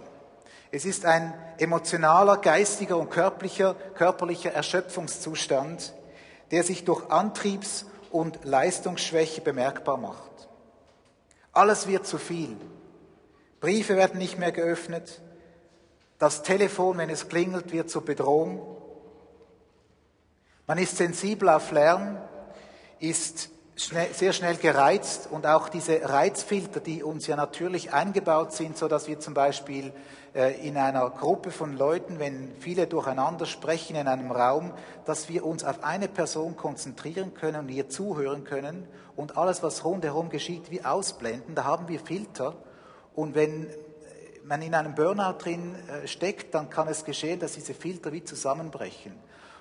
Es 0.71 0.85
ist 0.85 1.05
ein 1.05 1.35
emotionaler, 1.59 2.37
geistiger 2.37 2.97
und 2.97 3.11
körperlicher, 3.11 3.75
körperlicher 3.95 4.53
Erschöpfungszustand, 4.53 5.93
der 6.51 6.63
sich 6.63 6.85
durch 6.85 7.11
Antriebs- 7.11 7.87
und 8.11 8.45
Leistungsschwäche 8.45 9.41
bemerkbar 9.41 9.97
macht. 9.97 10.49
Alles 11.53 11.87
wird 11.87 12.07
zu 12.07 12.19
viel. 12.19 12.57
Briefe 13.61 13.97
werden 13.97 14.19
nicht 14.19 14.39
mehr 14.39 14.53
geöffnet. 14.53 15.21
Das 16.19 16.43
Telefon, 16.43 16.99
wenn 16.99 17.11
es 17.11 17.29
klingelt, 17.29 17.73
wird 17.73 17.91
zur 17.91 18.05
Bedrohung. 18.05 18.77
Man 20.67 20.79
ist 20.79 20.97
sensibel 20.97 21.49
auf 21.49 21.73
Lärm, 21.73 22.19
ist 23.01 23.49
schnell, 23.81 24.13
sehr 24.13 24.33
schnell 24.33 24.57
gereizt 24.57 25.29
und 25.31 25.47
auch 25.47 25.69
diese 25.69 26.09
Reizfilter, 26.09 26.81
die 26.81 27.03
uns 27.03 27.27
ja 27.27 27.37
natürlich 27.37 27.93
eingebaut 27.93 28.53
sind, 28.53 28.77
so 28.77 28.89
dass 28.89 29.09
wir 29.09 29.21
zum 29.21 29.35
Beispiel 29.35 29.93
äh, 30.35 30.67
in 30.67 30.77
einer 30.77 31.09
Gruppe 31.11 31.51
von 31.51 31.77
Leuten, 31.77 32.19
wenn 32.19 32.53
viele 32.59 32.87
durcheinander 32.87 33.47
sprechen 33.47 33.97
in 33.97 34.07
einem 34.07 34.31
Raum, 34.31 34.73
dass 35.07 35.29
wir 35.29 35.45
uns 35.45 35.65
auf 35.65 35.83
eine 35.83 36.09
Person 36.09 36.57
konzentrieren 36.57 37.35
können 37.35 37.61
und 37.61 37.69
ihr 37.71 37.89
zuhören 37.89 38.45
können 38.45 38.87
und 39.17 39.37
alles, 39.37 39.63
was 39.63 39.85
rundherum 39.85 40.29
geschieht, 40.29 40.71
wie 40.71 40.85
ausblenden. 40.85 41.55
Da 41.55 41.65
haben 41.65 41.89
wir 41.89 42.01
Filter 42.01 42.57
und 43.15 43.35
wenn 43.35 43.69
man 44.45 44.63
in 44.63 44.75
einem 44.75 44.95
Burnout 44.95 45.39
drin 45.39 45.75
äh, 45.75 46.07
steckt, 46.07 46.55
dann 46.55 46.71
kann 46.71 46.89
es 46.89 47.05
geschehen, 47.05 47.41
dass 47.41 47.53
diese 47.53 47.75
Filter 47.75 48.13
wie 48.13 48.25
zusammenbrechen. 48.25 49.13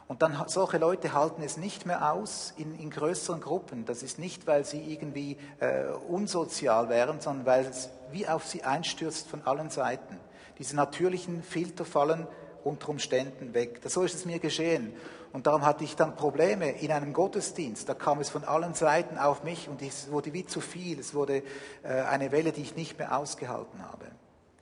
Und 0.09 0.23
dann 0.23 0.43
solche 0.47 0.79
Leute 0.79 1.13
halten 1.13 1.43
es 1.43 1.55
nicht 1.55 1.85
mehr 1.85 2.11
aus 2.11 2.51
in, 2.57 2.73
in 2.79 2.89
größeren 2.89 3.41
Gruppen. 3.41 3.85
Das 3.85 4.01
ist 4.01 4.17
nicht, 4.17 4.47
weil 4.47 4.65
sie 4.65 4.81
irgendwie 4.91 5.37
äh, 5.59 5.83
unsozial 6.07 6.89
wären, 6.89 7.21
sondern 7.21 7.45
weil 7.45 7.65
es 7.67 7.91
wie 8.11 8.27
auf 8.27 8.43
sie 8.47 8.63
einstürzt 8.63 9.27
von 9.27 9.43
allen 9.45 9.69
Seiten. 9.69 10.19
Diese 10.57 10.75
natürlichen 10.75 11.43
Filter 11.43 11.85
fallen 11.85 12.25
unter 12.63 12.89
Umständen 12.89 13.53
weg. 13.53 13.81
So 13.85 14.01
ist 14.01 14.15
es 14.15 14.25
mir 14.25 14.39
geschehen. 14.39 14.93
Und 15.31 15.45
darum 15.45 15.63
hatte 15.63 15.83
ich 15.83 15.95
dann 15.95 16.15
Probleme 16.15 16.71
in 16.71 16.91
einem 16.91 17.13
Gottesdienst. 17.13 17.87
Da 17.87 17.93
kam 17.93 18.19
es 18.19 18.31
von 18.31 18.43
allen 18.43 18.73
Seiten 18.73 19.19
auf 19.19 19.43
mich 19.43 19.69
und 19.69 19.79
es 19.83 20.09
wurde 20.09 20.33
wie 20.33 20.43
zu 20.43 20.59
viel. 20.59 20.99
Es 20.99 21.13
wurde 21.13 21.43
äh, 21.83 22.01
eine 22.09 22.31
Welle, 22.31 22.51
die 22.51 22.63
ich 22.63 22.75
nicht 22.75 22.97
mehr 22.97 23.15
ausgehalten 23.15 23.83
habe. 23.83 24.07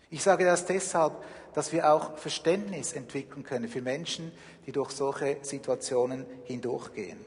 Ich 0.09 0.23
sage 0.23 0.43
das 0.43 0.65
deshalb, 0.65 1.13
dass 1.57 1.71
wir 1.71 1.91
auch 1.91 2.15
Verständnis 2.19 2.93
entwickeln 2.93 3.41
können 3.43 3.67
für 3.67 3.81
Menschen, 3.81 4.31
die 4.67 4.71
durch 4.71 4.91
solche 4.91 5.37
Situationen 5.41 6.27
hindurchgehen. 6.43 7.17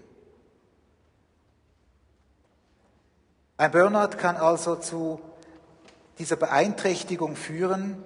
Ein 3.57 3.73
Burnout 3.73 4.17
kann 4.19 4.37
also 4.37 4.77
zu 4.77 5.21
dieser 6.21 6.37
Beeinträchtigung 6.37 7.35
führen, 7.35 8.05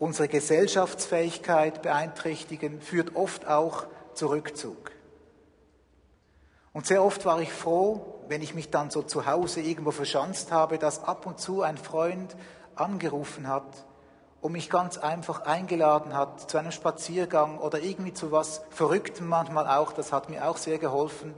unsere 0.00 0.26
Gesellschaftsfähigkeit 0.26 1.82
beeinträchtigen, 1.82 2.80
führt 2.80 3.14
oft 3.14 3.46
auch 3.46 3.86
zu 4.14 4.30
Rückzug. 4.30 4.90
Und 6.72 6.84
sehr 6.88 7.04
oft 7.04 7.24
war 7.26 7.40
ich 7.40 7.52
froh, 7.52 8.24
wenn 8.26 8.42
ich 8.42 8.56
mich 8.56 8.70
dann 8.70 8.90
so 8.90 9.02
zu 9.02 9.24
Hause 9.24 9.60
irgendwo 9.60 9.92
verschanzt 9.92 10.50
habe, 10.50 10.78
dass 10.78 11.04
ab 11.04 11.26
und 11.26 11.38
zu 11.38 11.62
ein 11.62 11.78
Freund 11.78 12.34
angerufen 12.74 13.46
hat 13.46 13.84
und 14.40 14.52
mich 14.52 14.70
ganz 14.70 14.98
einfach 14.98 15.42
eingeladen 15.42 16.14
hat 16.14 16.50
zu 16.50 16.58
einem 16.58 16.72
Spaziergang 16.72 17.58
oder 17.58 17.80
irgendwie 17.80 18.12
zu 18.12 18.30
was 18.30 18.62
Verrücktem 18.70 19.26
manchmal 19.26 19.66
auch, 19.66 19.92
das 19.92 20.12
hat 20.12 20.30
mir 20.30 20.48
auch 20.48 20.56
sehr 20.56 20.78
geholfen, 20.78 21.34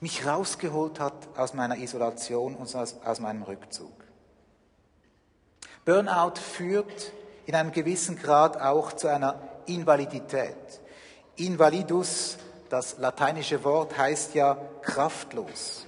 mich 0.00 0.26
rausgeholt 0.26 1.00
hat 1.00 1.14
aus 1.36 1.54
meiner 1.54 1.76
Isolation 1.76 2.54
und 2.54 2.74
aus, 2.74 2.96
aus 3.04 3.20
meinem 3.20 3.42
Rückzug. 3.42 3.92
Burnout 5.84 6.38
führt 6.38 7.12
in 7.46 7.54
einem 7.54 7.72
gewissen 7.72 8.16
Grad 8.16 8.60
auch 8.60 8.92
zu 8.92 9.08
einer 9.08 9.36
Invalidität. 9.66 10.54
Invalidus, 11.36 12.36
das 12.68 12.98
lateinische 12.98 13.64
Wort, 13.64 13.96
heißt 13.96 14.34
ja 14.34 14.58
kraftlos. 14.82 15.87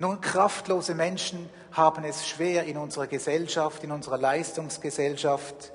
Nun, 0.00 0.22
kraftlose 0.22 0.94
Menschen 0.94 1.50
haben 1.72 2.04
es 2.04 2.26
schwer 2.26 2.64
in 2.64 2.78
unserer 2.78 3.06
Gesellschaft, 3.06 3.84
in 3.84 3.92
unserer 3.92 4.16
Leistungsgesellschaft, 4.16 5.72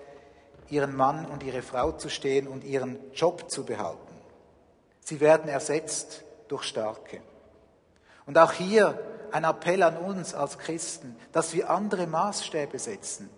ihren 0.68 0.96
Mann 0.96 1.28
und 1.28 1.44
ihre 1.44 1.62
Frau 1.62 1.92
zu 1.92 2.10
stehen 2.10 2.48
und 2.48 2.64
ihren 2.64 2.98
Job 3.14 3.52
zu 3.52 3.66
behalten. 3.66 4.00
Sie 5.00 5.20
werden 5.20 5.48
ersetzt 5.48 6.24
durch 6.48 6.64
Starke. 6.64 7.22
Und 8.26 8.40
auch 8.40 8.52
hier 8.52 9.00
ein 9.32 9.44
Appell 9.44 9.84
an 9.84 9.96
uns 9.96 10.34
als 10.34 10.58
Christen, 10.58 11.16
dass 11.32 11.54
wir 11.54 11.70
andere 11.70 12.08
Maßstäbe 12.08 12.80
setzen, 12.80 13.30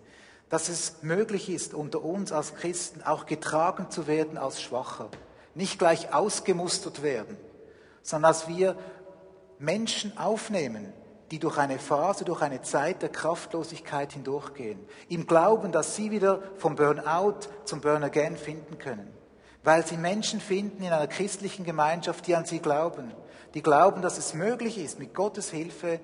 dass 0.48 0.70
es 0.70 1.02
möglich 1.02 1.50
ist, 1.50 1.74
unter 1.74 2.02
uns 2.02 2.32
als 2.32 2.54
Christen 2.54 3.02
auch 3.02 3.26
getragen 3.26 3.90
zu 3.90 4.06
werden 4.06 4.38
als 4.38 4.62
Schwacher, 4.62 5.10
nicht 5.54 5.78
gleich 5.78 6.14
ausgemustert 6.14 7.02
werden, 7.02 7.36
sondern 8.02 8.30
dass 8.30 8.48
wir 8.48 8.74
Menschen 9.58 10.16
aufnehmen, 10.16 10.92
die 11.30 11.38
durch 11.38 11.58
eine 11.58 11.78
Phase, 11.78 12.24
durch 12.24 12.42
eine 12.42 12.62
Zeit 12.62 13.02
der 13.02 13.10
Kraftlosigkeit 13.10 14.12
hindurchgehen, 14.12 14.78
im 15.08 15.26
Glauben, 15.26 15.72
dass 15.72 15.96
sie 15.96 16.10
wieder 16.10 16.42
vom 16.56 16.74
Burnout 16.74 17.40
zum 17.64 17.80
Burn 17.80 18.02
Again 18.02 18.36
finden 18.36 18.78
können, 18.78 19.12
weil 19.62 19.86
sie 19.86 19.96
Menschen 19.96 20.40
finden 20.40 20.82
in 20.82 20.92
einer 20.92 21.06
christlichen 21.06 21.64
Gemeinschaft, 21.64 22.26
die 22.26 22.34
an 22.34 22.46
sie 22.46 22.60
glauben, 22.60 23.12
die 23.54 23.62
glauben, 23.62 24.02
dass 24.02 24.18
es 24.18 24.34
möglich 24.34 24.78
ist, 24.78 24.98
mit 24.98 25.14
Gottes 25.14 25.50
Hilfe 25.50 26.00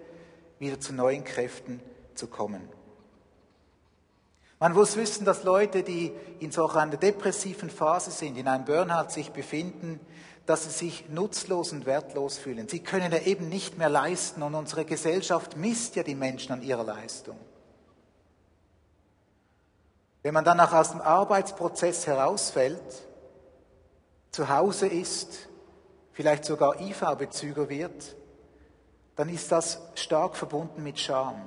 wieder 0.58 0.80
zu 0.80 0.92
neuen 0.92 1.24
Kräften 1.24 1.80
zu 2.14 2.26
kommen. 2.26 2.68
Man 4.60 4.72
muss 4.72 4.96
wissen, 4.96 5.24
dass 5.24 5.42
Leute, 5.42 5.82
die 5.82 6.12
in 6.38 6.50
so 6.50 6.68
einer 6.68 6.96
depressiven 6.96 7.68
Phase 7.68 8.10
sind, 8.10 8.38
in 8.38 8.48
einem 8.48 8.64
Burnout 8.64 9.10
sich 9.10 9.30
befinden, 9.30 10.00
dass 10.46 10.64
sie 10.64 10.70
sich 10.70 11.08
nutzlos 11.08 11.72
und 11.72 11.86
wertlos 11.86 12.38
fühlen. 12.38 12.68
Sie 12.68 12.80
können 12.80 13.12
ja 13.12 13.20
eben 13.20 13.48
nicht 13.48 13.78
mehr 13.78 13.88
leisten 13.88 14.42
und 14.42 14.54
unsere 14.54 14.84
Gesellschaft 14.84 15.56
misst 15.56 15.96
ja 15.96 16.02
die 16.02 16.14
Menschen 16.14 16.52
an 16.52 16.62
ihrer 16.62 16.84
Leistung. 16.84 17.36
Wenn 20.22 20.34
man 20.34 20.44
dann 20.44 20.60
auch 20.60 20.72
aus 20.72 20.90
dem 20.90 21.00
Arbeitsprozess 21.00 22.06
herausfällt, 22.06 23.06
zu 24.30 24.48
Hause 24.48 24.86
ist, 24.86 25.48
vielleicht 26.12 26.44
sogar 26.44 26.80
IV-Bezüger 26.80 27.68
wird, 27.68 28.16
dann 29.16 29.28
ist 29.28 29.52
das 29.52 29.80
stark 29.94 30.36
verbunden 30.36 30.82
mit 30.82 30.98
Scham. 30.98 31.42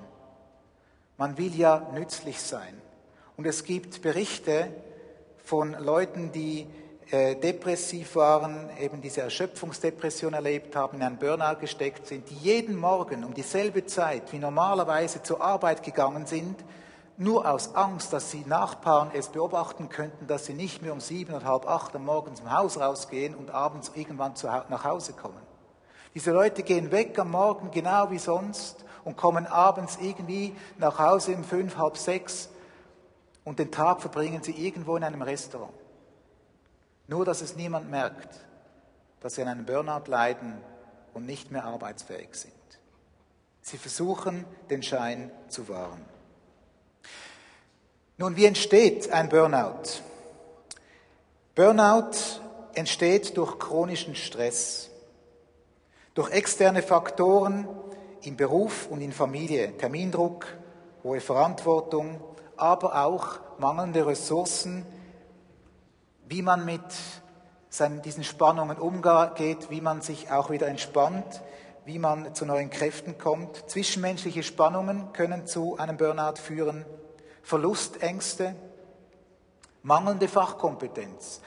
Man 1.17 1.37
will 1.37 1.55
ja 1.55 1.89
nützlich 1.93 2.39
sein. 2.39 2.81
Und 3.35 3.45
es 3.45 3.63
gibt 3.63 4.01
Berichte 4.01 4.69
von 5.43 5.73
Leuten, 5.73 6.31
die 6.31 6.67
depressiv 7.11 8.15
waren, 8.15 8.69
eben 8.79 8.99
diese 9.01 9.21
Erschöpfungsdepression 9.21 10.33
erlebt 10.33 10.75
haben, 10.75 10.97
in 10.97 11.03
einen 11.03 11.17
Burnout 11.17 11.59
gesteckt 11.59 12.05
sind, 12.07 12.29
die 12.29 12.35
jeden 12.35 12.75
Morgen 12.75 13.23
um 13.23 13.33
dieselbe 13.33 13.85
Zeit 13.85 14.33
wie 14.33 14.39
normalerweise 14.39 15.23
zur 15.23 15.41
Arbeit 15.41 15.83
gegangen 15.83 16.25
sind, 16.25 16.63
nur 17.17 17.49
aus 17.49 17.75
Angst, 17.75 18.13
dass 18.13 18.29
sie 18.29 18.43
Nachbarn 18.45 19.11
es 19.13 19.29
beobachten 19.29 19.89
könnten, 19.89 20.27
dass 20.27 20.45
sie 20.45 20.53
nicht 20.53 20.81
mehr 20.81 20.93
um 20.93 20.99
sieben 20.99 21.33
oder 21.33 21.45
halb 21.45 21.67
acht 21.67 21.95
am 21.95 22.05
Morgen 22.05 22.35
zum 22.35 22.51
Haus 22.51 22.79
rausgehen 22.79 23.35
und 23.35 23.51
abends 23.51 23.91
irgendwann 23.95 24.33
nach 24.69 24.83
Hause 24.83 25.13
kommen. 25.13 25.41
Diese 26.13 26.31
Leute 26.31 26.63
gehen 26.63 26.91
weg 26.91 27.17
am 27.19 27.31
Morgen 27.31 27.71
genau 27.71 28.11
wie 28.11 28.19
sonst 28.19 28.85
und 29.03 29.17
kommen 29.17 29.47
abends 29.47 29.97
irgendwie 30.01 30.55
nach 30.77 30.99
Hause 30.99 31.35
um 31.35 31.43
fünf, 31.43 31.77
halb 31.77 31.97
sechs 31.97 32.49
und 33.43 33.59
den 33.59 33.71
Tag 33.71 34.01
verbringen 34.01 34.43
sie 34.43 34.51
irgendwo 34.51 34.97
in 34.97 35.03
einem 35.03 35.21
Restaurant. 35.21 35.73
Nur, 37.07 37.25
dass 37.25 37.41
es 37.41 37.55
niemand 37.55 37.89
merkt, 37.89 38.35
dass 39.21 39.35
sie 39.35 39.41
an 39.41 39.47
einem 39.47 39.65
Burnout 39.65 40.09
leiden 40.09 40.61
und 41.13 41.25
nicht 41.25 41.51
mehr 41.51 41.63
arbeitsfähig 41.63 42.35
sind. 42.35 42.53
Sie 43.61 43.77
versuchen, 43.77 44.45
den 44.69 44.83
Schein 44.83 45.31
zu 45.47 45.67
wahren. 45.67 46.05
Nun, 48.17 48.35
wie 48.35 48.45
entsteht 48.45 49.11
ein 49.11 49.29
Burnout? 49.29 50.01
Burnout 51.55 52.11
entsteht 52.73 53.37
durch 53.37 53.57
chronischen 53.57 54.15
Stress, 54.15 54.89
durch 56.13 56.31
externe 56.31 56.81
Faktoren 56.81 57.67
im 58.21 58.37
Beruf 58.37 58.87
und 58.87 59.01
in 59.01 59.11
Familie, 59.11 59.77
Termindruck, 59.77 60.45
hohe 61.03 61.21
Verantwortung, 61.21 62.21
aber 62.55 63.05
auch 63.05 63.39
mangelnde 63.59 64.05
Ressourcen 64.05 64.85
wie 66.27 66.41
man 66.41 66.65
mit 66.65 66.81
seinen, 67.69 68.01
diesen 68.01 68.23
Spannungen 68.23 68.77
umgeht, 68.77 69.69
wie 69.69 69.81
man 69.81 70.01
sich 70.01 70.31
auch 70.31 70.49
wieder 70.49 70.67
entspannt, 70.67 71.41
wie 71.85 71.99
man 71.99 72.35
zu 72.35 72.45
neuen 72.45 72.69
Kräften 72.69 73.17
kommt. 73.17 73.69
Zwischenmenschliche 73.69 74.43
Spannungen 74.43 75.13
können 75.13 75.47
zu 75.47 75.77
einem 75.77 75.97
Burnout 75.97 76.35
führen, 76.41 76.85
Verlustängste, 77.43 78.55
mangelnde 79.83 80.27
Fachkompetenz. 80.27 81.41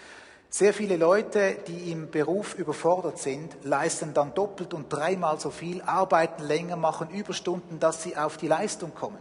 Sehr 0.48 0.74
viele 0.74 0.96
Leute, 0.96 1.58
die 1.68 1.92
im 1.92 2.10
Beruf 2.10 2.54
überfordert 2.54 3.18
sind, 3.18 3.56
leisten 3.62 4.14
dann 4.14 4.34
doppelt 4.34 4.74
und 4.74 4.88
dreimal 4.88 5.38
so 5.38 5.50
viel, 5.50 5.80
arbeiten 5.82 6.42
länger, 6.42 6.76
machen 6.76 7.10
Überstunden, 7.10 7.78
dass 7.78 8.02
sie 8.02 8.16
auf 8.16 8.36
die 8.36 8.48
Leistung 8.48 8.94
kommen. 8.94 9.18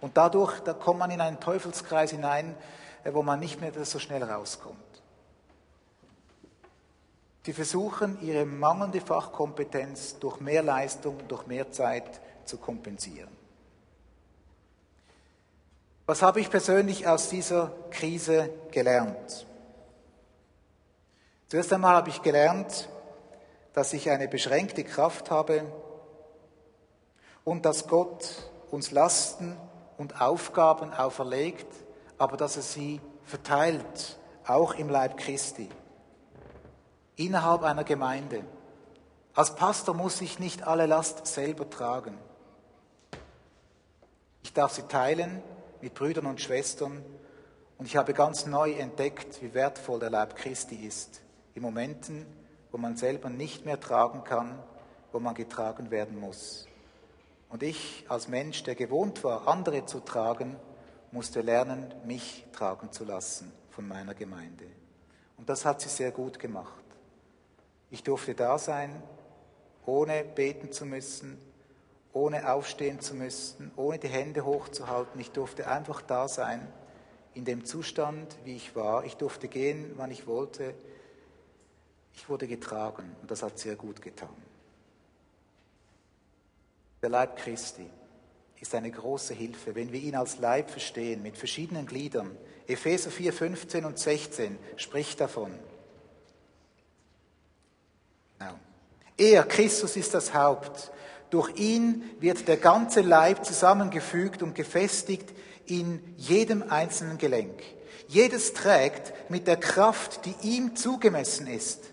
Und 0.00 0.16
dadurch 0.16 0.60
da 0.60 0.72
kommt 0.72 1.00
man 1.00 1.10
in 1.10 1.20
einen 1.20 1.40
Teufelskreis 1.40 2.12
hinein, 2.12 2.54
äh, 3.04 3.12
wo 3.12 3.22
man 3.22 3.38
nicht 3.38 3.60
mehr 3.60 3.72
so 3.84 3.98
schnell 3.98 4.22
rauskommt. 4.22 4.81
Die 7.46 7.52
versuchen, 7.52 8.20
ihre 8.22 8.44
mangelnde 8.44 9.00
Fachkompetenz 9.00 10.18
durch 10.20 10.40
mehr 10.40 10.62
Leistung, 10.62 11.16
durch 11.26 11.46
mehr 11.46 11.72
Zeit 11.72 12.20
zu 12.44 12.56
kompensieren. 12.56 13.30
Was 16.06 16.22
habe 16.22 16.40
ich 16.40 16.50
persönlich 16.50 17.06
aus 17.06 17.28
dieser 17.28 17.72
Krise 17.90 18.50
gelernt? 18.70 19.46
Zuerst 21.48 21.72
einmal 21.72 21.96
habe 21.96 22.10
ich 22.10 22.22
gelernt, 22.22 22.88
dass 23.72 23.92
ich 23.92 24.10
eine 24.10 24.28
beschränkte 24.28 24.84
Kraft 24.84 25.30
habe 25.30 25.64
und 27.44 27.64
dass 27.64 27.88
Gott 27.88 28.50
uns 28.70 28.90
Lasten 28.90 29.56
und 29.98 30.20
Aufgaben 30.20 30.92
auferlegt, 30.92 31.66
aber 32.18 32.36
dass 32.36 32.56
er 32.56 32.62
sie 32.62 33.00
verteilt, 33.24 34.18
auch 34.46 34.74
im 34.74 34.88
Leib 34.88 35.16
Christi 35.16 35.68
innerhalb 37.16 37.62
einer 37.62 37.84
Gemeinde. 37.84 38.44
Als 39.34 39.54
Pastor 39.54 39.94
muss 39.94 40.20
ich 40.20 40.38
nicht 40.38 40.66
alle 40.66 40.86
Last 40.86 41.26
selber 41.26 41.68
tragen. 41.68 42.18
Ich 44.42 44.52
darf 44.52 44.72
sie 44.72 44.82
teilen 44.82 45.42
mit 45.80 45.94
Brüdern 45.94 46.26
und 46.26 46.40
Schwestern 46.40 47.04
und 47.78 47.86
ich 47.86 47.96
habe 47.96 48.12
ganz 48.12 48.46
neu 48.46 48.72
entdeckt, 48.72 49.42
wie 49.42 49.54
wertvoll 49.54 50.00
der 50.00 50.10
Leib 50.10 50.36
Christi 50.36 50.76
ist. 50.76 51.22
In 51.54 51.62
Momenten, 51.62 52.26
wo 52.70 52.78
man 52.78 52.96
selber 52.96 53.28
nicht 53.28 53.64
mehr 53.64 53.80
tragen 53.80 54.24
kann, 54.24 54.58
wo 55.12 55.18
man 55.18 55.34
getragen 55.34 55.90
werden 55.90 56.18
muss. 56.18 56.66
Und 57.48 57.62
ich 57.62 58.06
als 58.08 58.28
Mensch, 58.28 58.62
der 58.62 58.74
gewohnt 58.74 59.24
war, 59.24 59.46
andere 59.46 59.84
zu 59.84 60.00
tragen, 60.00 60.56
musste 61.10 61.42
lernen, 61.42 61.94
mich 62.04 62.46
tragen 62.52 62.92
zu 62.92 63.04
lassen 63.04 63.52
von 63.70 63.86
meiner 63.86 64.14
Gemeinde. 64.14 64.64
Und 65.36 65.48
das 65.48 65.64
hat 65.64 65.80
sie 65.80 65.88
sehr 65.88 66.12
gut 66.12 66.38
gemacht. 66.38 66.81
Ich 67.92 68.02
durfte 68.02 68.34
da 68.34 68.58
sein, 68.58 69.02
ohne 69.84 70.24
beten 70.24 70.72
zu 70.72 70.86
müssen, 70.86 71.38
ohne 72.14 72.50
aufstehen 72.50 73.00
zu 73.00 73.14
müssen, 73.14 73.70
ohne 73.76 73.98
die 73.98 74.08
Hände 74.08 74.46
hochzuhalten. 74.46 75.20
Ich 75.20 75.30
durfte 75.30 75.68
einfach 75.68 76.00
da 76.00 76.26
sein, 76.26 76.66
in 77.34 77.44
dem 77.44 77.66
Zustand, 77.66 78.34
wie 78.44 78.56
ich 78.56 78.74
war. 78.74 79.04
Ich 79.04 79.16
durfte 79.18 79.46
gehen, 79.46 79.92
wann 79.96 80.10
ich 80.10 80.26
wollte. 80.26 80.72
Ich 82.14 82.30
wurde 82.30 82.46
getragen 82.46 83.14
und 83.20 83.30
das 83.30 83.42
hat 83.42 83.58
sehr 83.58 83.76
gut 83.76 84.00
getan. 84.00 84.42
Der 87.02 87.10
Leib 87.10 87.36
Christi 87.36 87.90
ist 88.58 88.74
eine 88.74 88.90
große 88.90 89.34
Hilfe, 89.34 89.74
wenn 89.74 89.92
wir 89.92 90.00
ihn 90.00 90.16
als 90.16 90.38
Leib 90.38 90.70
verstehen, 90.70 91.22
mit 91.22 91.36
verschiedenen 91.36 91.84
Gliedern. 91.84 92.38
Epheser 92.66 93.10
4, 93.10 93.34
15 93.34 93.84
und 93.84 93.98
16 93.98 94.58
spricht 94.76 95.20
davon. 95.20 95.52
Er, 99.16 99.44
Christus, 99.44 99.96
ist 99.96 100.14
das 100.14 100.34
Haupt. 100.34 100.90
Durch 101.30 101.56
ihn 101.56 102.02
wird 102.20 102.48
der 102.48 102.56
ganze 102.56 103.00
Leib 103.00 103.44
zusammengefügt 103.44 104.42
und 104.42 104.54
gefestigt 104.54 105.30
in 105.66 106.02
jedem 106.16 106.70
einzelnen 106.70 107.18
Gelenk. 107.18 107.62
Jedes 108.08 108.52
trägt 108.52 109.30
mit 109.30 109.46
der 109.46 109.56
Kraft, 109.56 110.26
die 110.26 110.34
ihm 110.42 110.76
zugemessen 110.76 111.46
ist. 111.46 111.84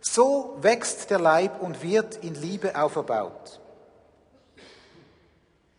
So 0.00 0.56
wächst 0.60 1.10
der 1.10 1.18
Leib 1.18 1.62
und 1.62 1.82
wird 1.82 2.16
in 2.24 2.34
Liebe 2.34 2.80
auferbaut. 2.80 3.60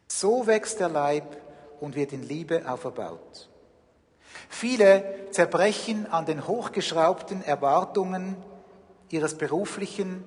So 0.08 0.48
wächst 0.48 0.80
der 0.80 0.90
Leib 0.90 1.38
und 1.80 1.96
wird 1.96 2.14
in 2.14 2.24
Liebe 2.24 2.70
auferbaut. 2.70 3.50
Viele 4.50 5.28
zerbrechen 5.32 6.08
an 6.12 6.26
den 6.26 6.48
hochgeschraubten 6.48 7.44
Erwartungen 7.44 8.36
ihres 9.10 9.36
beruflichen 9.36 10.24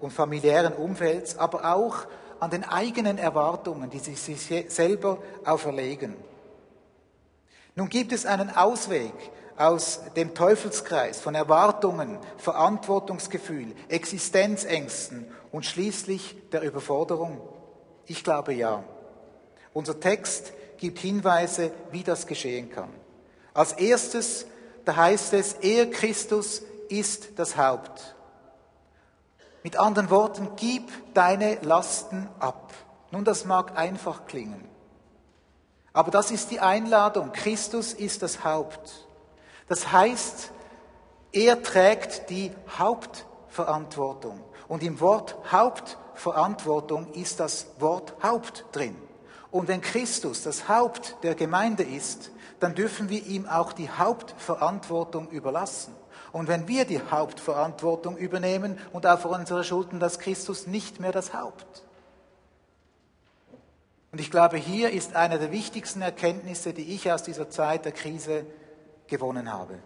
und 0.00 0.12
familiären 0.12 0.72
Umfelds, 0.72 1.38
aber 1.38 1.74
auch 1.74 2.06
an 2.40 2.50
den 2.50 2.64
eigenen 2.64 3.18
Erwartungen, 3.18 3.90
die 3.90 3.98
sie 3.98 4.14
sich 4.14 4.72
selber 4.72 5.18
auferlegen. 5.44 6.14
Nun 7.76 7.88
gibt 7.88 8.12
es 8.12 8.26
einen 8.26 8.50
Ausweg 8.54 9.14
aus 9.56 10.00
dem 10.16 10.34
Teufelskreis 10.34 11.20
von 11.20 11.34
Erwartungen, 11.34 12.18
Verantwortungsgefühl, 12.36 13.74
Existenzängsten 13.88 15.26
und 15.52 15.64
schließlich 15.64 16.36
der 16.52 16.62
Überforderung? 16.62 17.40
Ich 18.06 18.24
glaube 18.24 18.52
ja. 18.52 18.84
Unser 19.72 19.98
Text 19.98 20.52
gibt 20.76 20.98
Hinweise, 20.98 21.72
wie 21.90 22.02
das 22.02 22.26
geschehen 22.26 22.70
kann. 22.70 22.90
Als 23.54 23.72
erstes, 23.72 24.46
da 24.84 24.96
heißt 24.96 25.32
es, 25.34 25.54
er 25.54 25.90
Christus 25.90 26.62
ist 26.88 27.38
das 27.38 27.56
Haupt. 27.56 28.14
Mit 29.64 29.78
anderen 29.78 30.10
Worten, 30.10 30.50
gib 30.56 31.14
deine 31.14 31.54
Lasten 31.62 32.28
ab. 32.38 32.74
Nun, 33.10 33.24
das 33.24 33.46
mag 33.46 33.78
einfach 33.78 34.26
klingen. 34.26 34.68
Aber 35.94 36.10
das 36.10 36.30
ist 36.30 36.50
die 36.50 36.60
Einladung. 36.60 37.32
Christus 37.32 37.94
ist 37.94 38.22
das 38.22 38.44
Haupt. 38.44 39.08
Das 39.66 39.90
heißt, 39.90 40.52
er 41.32 41.62
trägt 41.62 42.28
die 42.28 42.52
Hauptverantwortung. 42.78 44.44
Und 44.68 44.82
im 44.82 45.00
Wort 45.00 45.34
Hauptverantwortung 45.50 47.10
ist 47.14 47.40
das 47.40 47.68
Wort 47.78 48.12
Haupt 48.22 48.66
drin. 48.72 48.96
Und 49.50 49.68
wenn 49.68 49.80
Christus 49.80 50.42
das 50.42 50.68
Haupt 50.68 51.16
der 51.22 51.34
Gemeinde 51.34 51.84
ist, 51.84 52.32
dann 52.60 52.74
dürfen 52.74 53.08
wir 53.08 53.24
ihm 53.24 53.48
auch 53.48 53.72
die 53.72 53.88
Hauptverantwortung 53.88 55.30
überlassen. 55.30 55.94
Und 56.34 56.48
wenn 56.48 56.66
wir 56.66 56.84
die 56.84 57.00
Hauptverantwortung 57.00 58.16
übernehmen 58.16 58.76
und 58.92 59.06
auf 59.06 59.24
unsere 59.24 59.62
Schultern, 59.62 60.00
dass 60.00 60.18
Christus 60.18 60.66
nicht 60.66 60.98
mehr 60.98 61.12
das 61.12 61.32
Haupt. 61.32 61.84
Und 64.10 64.20
ich 64.20 64.32
glaube, 64.32 64.56
hier 64.56 64.90
ist 64.90 65.14
eine 65.14 65.38
der 65.38 65.52
wichtigsten 65.52 66.02
Erkenntnisse, 66.02 66.74
die 66.74 66.92
ich 66.92 67.12
aus 67.12 67.22
dieser 67.22 67.50
Zeit 67.50 67.84
der 67.84 67.92
Krise 67.92 68.46
gewonnen 69.06 69.52
habe. 69.52 69.78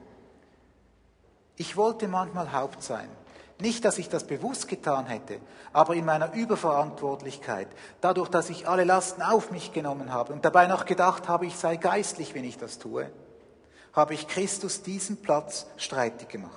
Ich 1.56 1.76
wollte 1.76 2.08
manchmal 2.08 2.50
Haupt 2.50 2.82
sein. 2.82 3.10
Nicht, 3.60 3.84
dass 3.84 3.98
ich 3.98 4.08
das 4.08 4.24
bewusst 4.24 4.68
getan 4.68 5.04
hätte, 5.04 5.40
aber 5.74 5.96
in 5.96 6.06
meiner 6.06 6.32
Überverantwortlichkeit, 6.32 7.68
dadurch, 8.00 8.30
dass 8.30 8.48
ich 8.48 8.66
alle 8.66 8.84
Lasten 8.84 9.20
auf 9.20 9.50
mich 9.50 9.74
genommen 9.74 10.14
habe 10.14 10.32
und 10.32 10.46
dabei 10.46 10.66
noch 10.66 10.86
gedacht 10.86 11.28
habe, 11.28 11.44
ich 11.44 11.58
sei 11.58 11.76
geistlich, 11.76 12.34
wenn 12.34 12.44
ich 12.44 12.56
das 12.56 12.78
tue, 12.78 13.10
habe 13.92 14.14
ich 14.14 14.28
Christus 14.28 14.82
diesen 14.82 15.16
Platz 15.18 15.66
streitig 15.76 16.28
gemacht. 16.28 16.52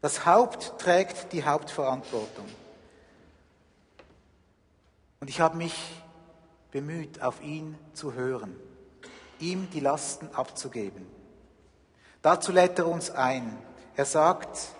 Das 0.00 0.26
Haupt 0.26 0.78
trägt 0.78 1.32
die 1.32 1.44
Hauptverantwortung. 1.44 2.46
Und 5.20 5.30
ich 5.30 5.40
habe 5.40 5.56
mich 5.56 5.74
bemüht, 6.70 7.22
auf 7.22 7.42
ihn 7.42 7.78
zu 7.94 8.12
hören, 8.12 8.54
ihm 9.38 9.68
die 9.70 9.80
Lasten 9.80 10.28
abzugeben. 10.34 11.06
Dazu 12.20 12.52
lädt 12.52 12.78
er 12.78 12.86
uns 12.86 13.10
ein. 13.10 13.56
Er 13.96 14.04
sagt, 14.04 14.74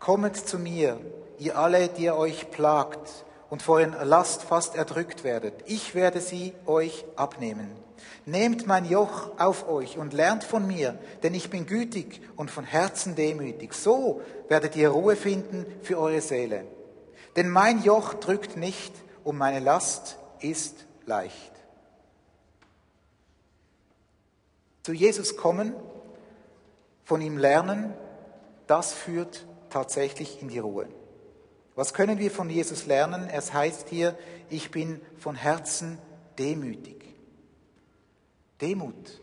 Kommet 0.00 0.34
zu 0.34 0.58
mir, 0.58 0.98
ihr 1.38 1.58
alle, 1.58 1.88
die 1.88 2.04
ihr 2.04 2.16
euch 2.16 2.50
plagt 2.50 3.26
und 3.50 3.60
vor 3.62 3.76
euren 3.76 3.94
Last 4.08 4.42
fast 4.42 4.74
erdrückt 4.74 5.24
werdet. 5.24 5.52
Ich 5.66 5.94
werde 5.94 6.22
sie 6.22 6.54
euch 6.64 7.04
abnehmen. 7.16 7.70
Nehmt 8.26 8.66
mein 8.66 8.84
Joch 8.84 9.38
auf 9.38 9.68
euch 9.68 9.98
und 9.98 10.12
lernt 10.12 10.44
von 10.44 10.66
mir, 10.66 10.98
denn 11.22 11.34
ich 11.34 11.50
bin 11.50 11.66
gütig 11.66 12.20
und 12.36 12.50
von 12.50 12.64
Herzen 12.64 13.14
demütig. 13.14 13.74
So 13.74 14.20
werdet 14.48 14.76
ihr 14.76 14.90
Ruhe 14.90 15.16
finden 15.16 15.66
für 15.82 15.98
eure 15.98 16.20
Seele. 16.20 16.64
Denn 17.36 17.48
mein 17.48 17.82
Joch 17.82 18.14
drückt 18.14 18.56
nicht 18.56 18.92
und 19.24 19.38
meine 19.38 19.60
Last 19.60 20.18
ist 20.40 20.86
leicht. 21.06 21.52
Zu 24.82 24.92
Jesus 24.92 25.36
kommen, 25.36 25.74
von 27.04 27.20
ihm 27.20 27.38
lernen, 27.38 27.92
das 28.66 28.92
führt 28.92 29.46
tatsächlich 29.68 30.40
in 30.40 30.48
die 30.48 30.58
Ruhe. 30.58 30.88
Was 31.74 31.94
können 31.94 32.18
wir 32.18 32.30
von 32.30 32.50
Jesus 32.50 32.86
lernen? 32.86 33.28
Es 33.28 33.52
heißt 33.52 33.88
hier, 33.88 34.16
ich 34.48 34.70
bin 34.70 35.00
von 35.18 35.34
Herzen 35.34 35.98
demütig. 36.38 36.99
Demut. 38.60 39.20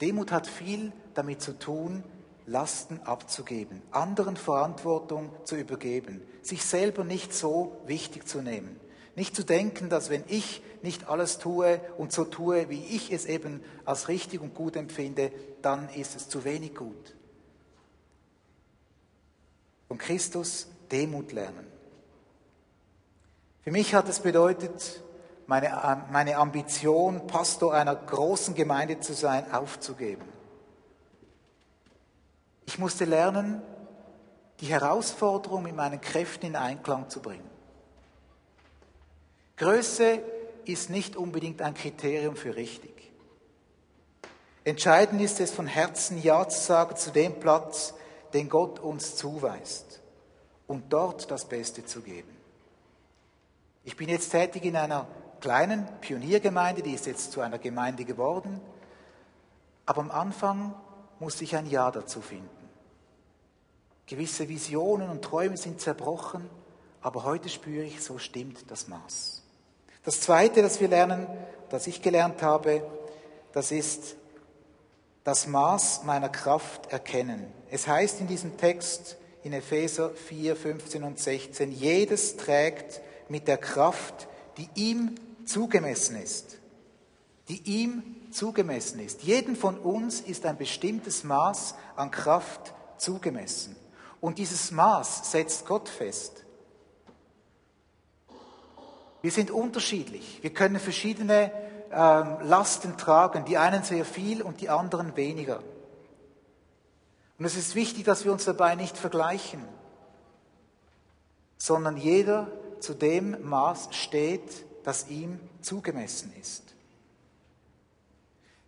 Demut 0.00 0.32
hat 0.32 0.46
viel 0.46 0.92
damit 1.14 1.40
zu 1.40 1.58
tun, 1.58 2.02
Lasten 2.46 3.00
abzugeben, 3.00 3.82
anderen 3.90 4.36
Verantwortung 4.36 5.30
zu 5.44 5.56
übergeben, 5.56 6.22
sich 6.42 6.64
selber 6.64 7.02
nicht 7.02 7.34
so 7.34 7.80
wichtig 7.86 8.28
zu 8.28 8.40
nehmen. 8.40 8.78
Nicht 9.16 9.34
zu 9.34 9.44
denken, 9.44 9.88
dass 9.88 10.10
wenn 10.10 10.24
ich 10.28 10.62
nicht 10.82 11.08
alles 11.08 11.38
tue 11.38 11.80
und 11.96 12.12
so 12.12 12.24
tue, 12.24 12.68
wie 12.68 12.84
ich 12.84 13.10
es 13.10 13.24
eben 13.24 13.62
als 13.84 14.08
richtig 14.08 14.40
und 14.40 14.54
gut 14.54 14.76
empfinde, 14.76 15.32
dann 15.62 15.88
ist 15.88 16.14
es 16.14 16.28
zu 16.28 16.44
wenig 16.44 16.74
gut 16.74 17.16
von 19.88 19.98
Christus 19.98 20.68
Demut 20.90 21.32
lernen. 21.32 21.66
Für 23.62 23.70
mich 23.70 23.94
hat 23.94 24.08
es 24.08 24.20
bedeutet, 24.20 25.02
meine, 25.46 26.06
meine 26.10 26.36
Ambition, 26.36 27.26
Pastor 27.26 27.74
einer 27.74 27.94
großen 27.94 28.54
Gemeinde 28.54 29.00
zu 29.00 29.14
sein, 29.14 29.52
aufzugeben. 29.52 30.26
Ich 32.66 32.78
musste 32.78 33.04
lernen, 33.04 33.62
die 34.60 34.66
Herausforderung 34.66 35.62
mit 35.62 35.76
meinen 35.76 36.00
Kräften 36.00 36.46
in 36.46 36.56
Einklang 36.56 37.08
zu 37.08 37.20
bringen. 37.20 37.48
Größe 39.56 40.20
ist 40.64 40.90
nicht 40.90 41.16
unbedingt 41.16 41.62
ein 41.62 41.74
Kriterium 41.74 42.36
für 42.36 42.56
richtig. 42.56 43.12
Entscheidend 44.64 45.22
ist 45.22 45.38
es, 45.38 45.52
von 45.52 45.66
Herzen 45.66 46.20
Ja 46.20 46.48
zu 46.48 46.60
sagen 46.60 46.96
zu 46.96 47.12
dem 47.12 47.38
Platz, 47.38 47.94
den 48.32 48.48
Gott 48.48 48.80
uns 48.80 49.14
zuweist 49.14 50.02
und 50.66 50.92
dort 50.92 51.30
das 51.30 51.44
Beste 51.44 51.86
zu 51.86 52.02
geben. 52.02 52.36
Ich 53.84 53.96
bin 53.96 54.08
jetzt 54.08 54.30
tätig 54.30 54.64
in 54.64 54.76
einer 54.76 55.06
kleinen 55.40 55.86
Pioniergemeinde, 56.00 56.82
die 56.82 56.92
ist 56.92 57.06
jetzt 57.06 57.32
zu 57.32 57.40
einer 57.40 57.58
Gemeinde 57.58 58.04
geworden, 58.04 58.60
aber 59.84 60.00
am 60.00 60.10
Anfang 60.10 60.74
musste 61.18 61.44
ich 61.44 61.56
ein 61.56 61.68
Ja 61.70 61.90
dazu 61.90 62.20
finden. 62.20 62.48
Gewisse 64.06 64.48
Visionen 64.48 65.10
und 65.10 65.22
Träume 65.22 65.56
sind 65.56 65.80
zerbrochen, 65.80 66.48
aber 67.00 67.24
heute 67.24 67.48
spüre 67.48 67.84
ich, 67.84 68.02
so 68.02 68.18
stimmt 68.18 68.70
das 68.70 68.88
Maß. 68.88 69.42
Das 70.04 70.20
Zweite, 70.20 70.62
das 70.62 70.80
wir 70.80 70.88
lernen, 70.88 71.26
das 71.68 71.86
ich 71.86 72.02
gelernt 72.02 72.42
habe, 72.42 72.82
das 73.52 73.72
ist 73.72 74.16
das 75.24 75.48
Maß 75.48 76.04
meiner 76.04 76.28
Kraft 76.28 76.92
erkennen. 76.92 77.52
Es 77.70 77.88
heißt 77.88 78.20
in 78.20 78.28
diesem 78.28 78.56
Text 78.56 79.16
in 79.42 79.52
Epheser 79.52 80.10
4, 80.10 80.54
15 80.54 81.02
und 81.02 81.18
16, 81.18 81.72
jedes 81.72 82.36
trägt 82.36 83.00
mit 83.28 83.48
der 83.48 83.58
Kraft, 83.58 84.28
die 84.56 84.68
ihm 84.74 85.16
zugemessen 85.46 86.16
ist. 86.16 86.58
Die 87.48 87.62
ihm 87.62 88.02
zugemessen 88.32 89.00
ist. 89.00 89.22
Jeden 89.22 89.56
von 89.56 89.78
uns 89.78 90.20
ist 90.20 90.44
ein 90.44 90.58
bestimmtes 90.58 91.24
Maß 91.24 91.76
an 91.94 92.10
Kraft 92.10 92.74
zugemessen. 92.98 93.76
Und 94.20 94.38
dieses 94.38 94.72
Maß 94.72 95.30
setzt 95.30 95.66
Gott 95.66 95.88
fest. 95.88 96.44
Wir 99.22 99.30
sind 99.30 99.50
unterschiedlich. 99.50 100.40
Wir 100.42 100.52
können 100.52 100.78
verschiedene 100.78 101.52
ähm, 101.92 102.38
Lasten 102.42 102.96
tragen, 102.96 103.44
die 103.44 103.58
einen 103.58 103.82
sehr 103.82 104.04
viel 104.04 104.42
und 104.42 104.60
die 104.60 104.68
anderen 104.68 105.16
weniger. 105.16 105.62
Und 107.38 107.44
es 107.44 107.56
ist 107.56 107.74
wichtig, 107.74 108.04
dass 108.04 108.24
wir 108.24 108.32
uns 108.32 108.44
dabei 108.44 108.74
nicht 108.74 108.96
vergleichen, 108.96 109.62
sondern 111.58 111.96
jeder 111.96 112.48
zu 112.80 112.94
dem 112.94 113.36
Maß 113.48 113.88
steht, 113.92 114.65
das 114.86 115.08
ihm 115.08 115.40
zugemessen 115.62 116.32
ist. 116.40 116.62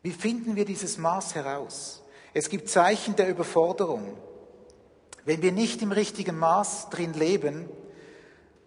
Wie 0.02 0.10
finden 0.10 0.56
wir 0.56 0.64
dieses 0.64 0.98
Maß 0.98 1.36
heraus? 1.36 2.02
Es 2.34 2.48
gibt 2.48 2.68
Zeichen 2.68 3.14
der 3.14 3.28
Überforderung. 3.28 4.18
Wenn 5.24 5.42
wir 5.42 5.52
nicht 5.52 5.80
im 5.80 5.92
richtigen 5.92 6.36
Maß 6.36 6.90
drin 6.90 7.12
leben, 7.12 7.68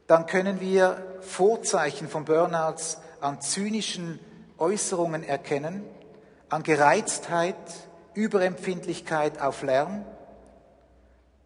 dann 0.07 0.27
können 0.27 0.61
wir 0.61 1.19
Vorzeichen 1.19 2.07
von 2.07 2.23
Burnouts 2.23 2.99
an 3.19 3.41
zynischen 3.41 4.21
Äußerungen 4.57 5.21
erkennen, 5.21 5.83
an 6.47 6.63
Gereiztheit, 6.63 7.57
Überempfindlichkeit 8.13 9.41
auf 9.41 9.61
Lärm. 9.61 10.05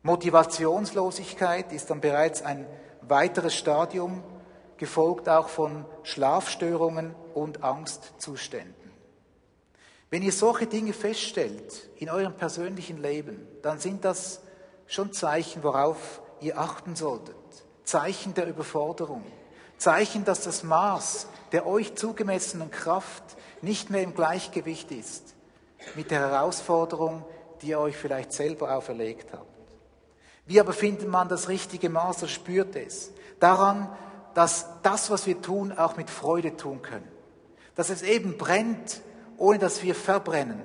Motivationslosigkeit 0.03 1.73
ist 1.73 1.89
dann 1.89 1.99
bereits 1.99 2.43
ein 2.43 2.67
weiteres 3.01 3.55
Stadium, 3.55 4.23
gefolgt 4.77 5.29
auch 5.29 5.49
von 5.49 5.85
Schlafstörungen 6.03 7.15
und 7.33 7.63
Angstzuständen. 7.63 8.91
Wenn 10.09 10.21
ihr 10.21 10.31
solche 10.31 10.67
Dinge 10.67 10.93
feststellt 10.93 11.89
in 11.97 12.09
eurem 12.09 12.33
persönlichen 12.33 13.01
Leben, 13.01 13.47
dann 13.61 13.79
sind 13.79 14.05
das 14.05 14.41
schon 14.87 15.13
Zeichen, 15.13 15.63
worauf 15.63 16.21
ihr 16.41 16.57
achten 16.57 16.95
solltet. 16.95 17.35
Zeichen 17.83 18.33
der 18.33 18.47
Überforderung. 18.47 19.23
Zeichen, 19.77 20.23
dass 20.25 20.41
das 20.41 20.63
Maß 20.63 21.27
der 21.51 21.65
euch 21.67 21.95
zugemessenen 21.95 22.71
Kraft 22.71 23.23
nicht 23.61 23.89
mehr 23.89 24.03
im 24.03 24.13
Gleichgewicht 24.13 24.91
ist 24.91 25.35
mit 25.95 26.11
der 26.11 26.19
Herausforderung, 26.19 27.23
die 27.61 27.67
ihr 27.69 27.79
euch 27.79 27.95
vielleicht 27.95 28.33
selber 28.33 28.75
auferlegt 28.75 29.33
habt. 29.33 29.45
Wie 30.45 30.59
aber 30.59 30.73
findet 30.73 31.07
man 31.07 31.27
das 31.27 31.49
richtige 31.49 31.89
Maß 31.89 32.19
oder 32.19 32.27
spürt 32.27 32.75
es? 32.75 33.11
Daran, 33.39 33.89
dass 34.35 34.67
das, 34.83 35.09
was 35.09 35.25
wir 35.25 35.41
tun, 35.41 35.71
auch 35.71 35.97
mit 35.97 36.11
Freude 36.11 36.55
tun 36.55 36.83
können. 36.83 37.07
Dass 37.73 37.89
es 37.89 38.03
eben 38.03 38.37
brennt, 38.37 39.01
ohne 39.37 39.57
dass 39.57 39.81
wir 39.81 39.95
verbrennen. 39.95 40.61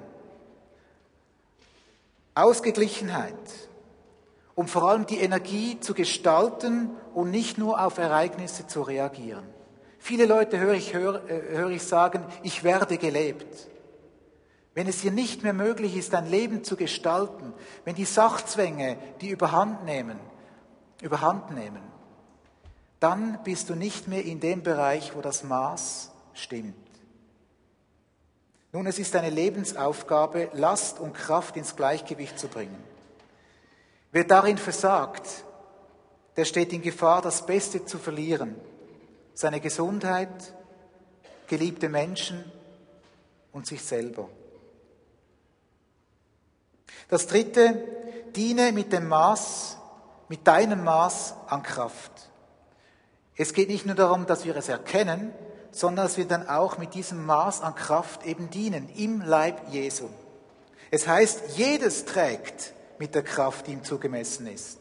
Ausgeglichenheit, 2.35 3.35
um 4.55 4.67
vor 4.67 4.91
allem 4.91 5.07
die 5.07 5.19
Energie 5.19 5.79
zu 5.81 5.95
gestalten 5.95 6.91
und 7.15 7.31
nicht 7.31 7.59
nur 7.59 7.83
auf 7.83 7.99
Ereignisse 7.99 8.67
zu 8.67 8.83
reagieren. 8.83 9.45
Viele 9.99 10.27
Leute 10.27 10.59
höre 10.59 10.75
ich, 10.75 10.93
höre, 10.93 11.29
äh, 11.29 11.57
höre 11.57 11.71
ich 11.71 11.83
sagen, 11.83 12.25
ich 12.43 12.65
werde 12.65 12.99
gelebt. 12.99 13.69
Wenn 14.75 14.89
es 14.89 15.03
dir 15.03 15.13
nicht 15.13 15.43
mehr 15.45 15.53
möglich 15.53 15.97
ist, 15.97 16.13
dein 16.13 16.29
Leben 16.29 16.65
zu 16.65 16.77
gestalten, 16.77 17.53
wenn 17.85 17.95
die 17.95 18.05
Sachzwänge 18.05 18.97
die 19.21 19.29
überhand 19.29 19.85
nehmen, 19.85 20.19
überhand 21.03 21.53
nehmen, 21.53 21.90
dann 23.01 23.43
bist 23.43 23.71
du 23.71 23.75
nicht 23.75 24.09
mehr 24.09 24.25
in 24.25 24.41
dem 24.41 24.63
Bereich, 24.63 25.17
wo 25.17 25.23
das 25.23 25.43
Maß 25.43 26.11
stimmt. 26.35 26.75
Nun, 28.73 28.87
es 28.87 28.99
ist 28.99 29.17
eine 29.17 29.31
Lebensaufgabe, 29.31 30.51
Last 30.53 31.01
und 31.01 31.15
Kraft 31.15 31.57
ins 31.57 31.75
Gleichgewicht 31.75 32.39
zu 32.39 32.47
bringen. 32.47 32.85
Wer 34.13 34.25
darin 34.25 34.59
versagt, 34.59 35.45
der 36.37 36.45
steht 36.45 36.73
in 36.73 36.83
Gefahr, 36.83 37.23
das 37.23 37.45
Beste 37.47 37.85
zu 37.85 37.99
verlieren. 37.99 38.55
Seine 39.35 39.61
Gesundheit, 39.61 40.55
geliebte 41.49 41.89
Menschen 41.89 42.45
und 43.53 43.67
sich 43.67 43.83
selber. 43.83 44.29
Das 47.09 47.27
dritte, 47.27 47.83
diene 48.37 48.71
mit 48.71 48.93
dem 48.93 49.09
Maß, 49.09 49.79
mit 50.29 50.47
deinem 50.47 50.85
Maß 50.85 51.35
an 51.49 51.63
Kraft. 51.63 52.30
Es 53.41 53.55
geht 53.55 53.71
nicht 53.71 53.87
nur 53.87 53.95
darum, 53.95 54.27
dass 54.27 54.45
wir 54.45 54.55
es 54.55 54.69
erkennen, 54.69 55.33
sondern 55.71 56.05
dass 56.05 56.19
wir 56.19 56.27
dann 56.27 56.47
auch 56.47 56.77
mit 56.77 56.93
diesem 56.93 57.25
Maß 57.25 57.63
an 57.63 57.75
Kraft 57.75 58.27
eben 58.27 58.51
dienen, 58.51 58.91
im 58.97 59.23
Leib 59.23 59.73
Jesu. 59.73 60.11
Es 60.91 61.09
heißt, 61.09 61.57
jedes 61.57 62.05
trägt 62.05 62.75
mit 62.99 63.15
der 63.15 63.23
Kraft, 63.23 63.67
die 63.67 63.73
ihm 63.73 63.83
zugemessen 63.83 64.47
ist. 64.47 64.79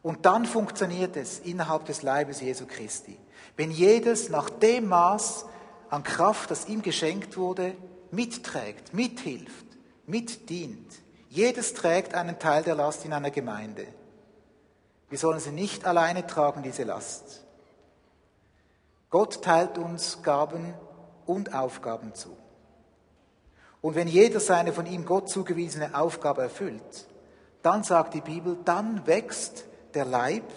Und 0.00 0.24
dann 0.24 0.46
funktioniert 0.46 1.14
es 1.18 1.40
innerhalb 1.40 1.84
des 1.84 2.00
Leibes 2.00 2.40
Jesu 2.40 2.64
Christi. 2.66 3.18
Wenn 3.58 3.70
jedes 3.70 4.30
nach 4.30 4.48
dem 4.48 4.88
Maß 4.88 5.44
an 5.90 6.04
Kraft, 6.04 6.50
das 6.50 6.70
ihm 6.70 6.80
geschenkt 6.80 7.36
wurde, 7.36 7.74
mitträgt, 8.10 8.94
mithilft, 8.94 9.66
mitdient. 10.06 10.90
Jedes 11.28 11.74
trägt 11.74 12.14
einen 12.14 12.38
Teil 12.38 12.62
der 12.62 12.76
Last 12.76 13.04
in 13.04 13.12
einer 13.12 13.30
Gemeinde. 13.30 13.86
Wir 15.12 15.18
sollen 15.18 15.40
sie 15.40 15.52
nicht 15.52 15.84
alleine 15.84 16.26
tragen, 16.26 16.62
diese 16.62 16.84
Last. 16.84 17.44
Gott 19.10 19.44
teilt 19.44 19.76
uns 19.76 20.22
Gaben 20.22 20.72
und 21.26 21.52
Aufgaben 21.52 22.14
zu. 22.14 22.34
Und 23.82 23.94
wenn 23.94 24.08
jeder 24.08 24.40
seine 24.40 24.72
von 24.72 24.86
ihm 24.86 25.04
Gott 25.04 25.28
zugewiesene 25.28 25.94
Aufgabe 25.94 26.40
erfüllt, 26.40 27.08
dann 27.60 27.84
sagt 27.84 28.14
die 28.14 28.22
Bibel, 28.22 28.56
dann 28.64 29.06
wächst 29.06 29.66
der 29.92 30.06
Leib 30.06 30.50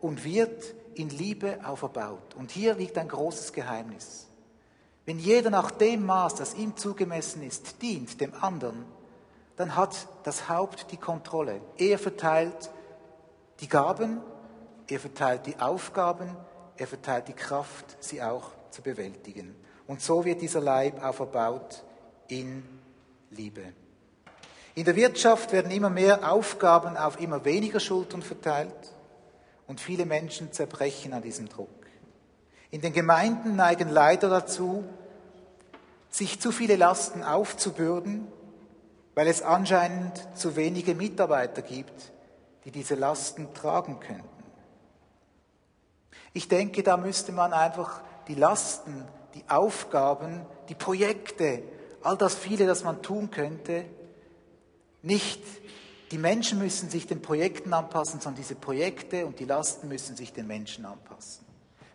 und 0.00 0.22
wird 0.22 0.62
in 0.94 1.08
Liebe 1.08 1.58
auferbaut. 1.64 2.36
Und 2.36 2.52
hier 2.52 2.74
liegt 2.74 2.96
ein 2.98 3.08
großes 3.08 3.52
Geheimnis. 3.52 4.28
Wenn 5.04 5.18
jeder 5.18 5.50
nach 5.50 5.72
dem 5.72 6.06
Maß, 6.06 6.36
das 6.36 6.54
ihm 6.54 6.76
zugemessen 6.76 7.42
ist, 7.42 7.82
dient 7.82 8.20
dem 8.20 8.34
anderen, 8.40 8.84
dann 9.56 9.74
hat 9.74 10.06
das 10.22 10.48
Haupt 10.48 10.92
die 10.92 10.96
Kontrolle. 10.96 11.60
Er 11.76 11.98
verteilt 11.98 12.70
die 13.60 13.68
Gaben, 13.68 14.20
er 14.88 15.00
verteilt 15.00 15.46
die 15.46 15.58
Aufgaben, 15.58 16.36
er 16.76 16.86
verteilt 16.86 17.28
die 17.28 17.32
Kraft, 17.32 17.96
sie 18.00 18.22
auch 18.22 18.50
zu 18.70 18.82
bewältigen. 18.82 19.56
Und 19.86 20.02
so 20.02 20.24
wird 20.24 20.42
dieser 20.42 20.60
Leib 20.60 21.02
auferbaut 21.02 21.84
in 22.28 22.62
Liebe. 23.30 23.62
In 24.74 24.84
der 24.84 24.96
Wirtschaft 24.96 25.52
werden 25.52 25.70
immer 25.70 25.90
mehr 25.90 26.30
Aufgaben 26.30 26.96
auf 26.96 27.18
immer 27.20 27.44
weniger 27.44 27.80
Schultern 27.80 28.22
verteilt 28.22 28.92
und 29.66 29.80
viele 29.80 30.04
Menschen 30.04 30.52
zerbrechen 30.52 31.12
an 31.12 31.22
diesem 31.22 31.48
Druck. 31.48 31.68
In 32.70 32.82
den 32.82 32.92
Gemeinden 32.92 33.56
neigen 33.56 33.88
leider 33.88 34.28
dazu, 34.28 34.84
sich 36.10 36.40
zu 36.40 36.52
viele 36.52 36.76
Lasten 36.76 37.22
aufzubürden, 37.22 38.26
weil 39.14 39.28
es 39.28 39.40
anscheinend 39.40 40.22
zu 40.34 40.56
wenige 40.56 40.94
Mitarbeiter 40.94 41.62
gibt, 41.62 42.12
die 42.66 42.72
diese 42.72 42.96
Lasten 42.96 43.54
tragen 43.54 44.00
könnten. 44.00 44.28
Ich 46.32 46.48
denke, 46.48 46.82
da 46.82 46.96
müsste 46.96 47.30
man 47.30 47.52
einfach 47.52 48.02
die 48.26 48.34
Lasten, 48.34 49.06
die 49.34 49.44
Aufgaben, 49.48 50.44
die 50.68 50.74
Projekte, 50.74 51.62
all 52.02 52.16
das 52.16 52.34
viele, 52.34 52.66
das 52.66 52.82
man 52.82 53.02
tun 53.02 53.30
könnte, 53.30 53.84
nicht 55.00 55.40
die 56.10 56.18
Menschen 56.18 56.58
müssen 56.58 56.90
sich 56.90 57.06
den 57.06 57.22
Projekten 57.22 57.72
anpassen, 57.72 58.20
sondern 58.20 58.42
diese 58.42 58.56
Projekte 58.56 59.26
und 59.26 59.38
die 59.38 59.44
Lasten 59.44 59.86
müssen 59.86 60.16
sich 60.16 60.32
den 60.32 60.48
Menschen 60.48 60.86
anpassen. 60.86 61.46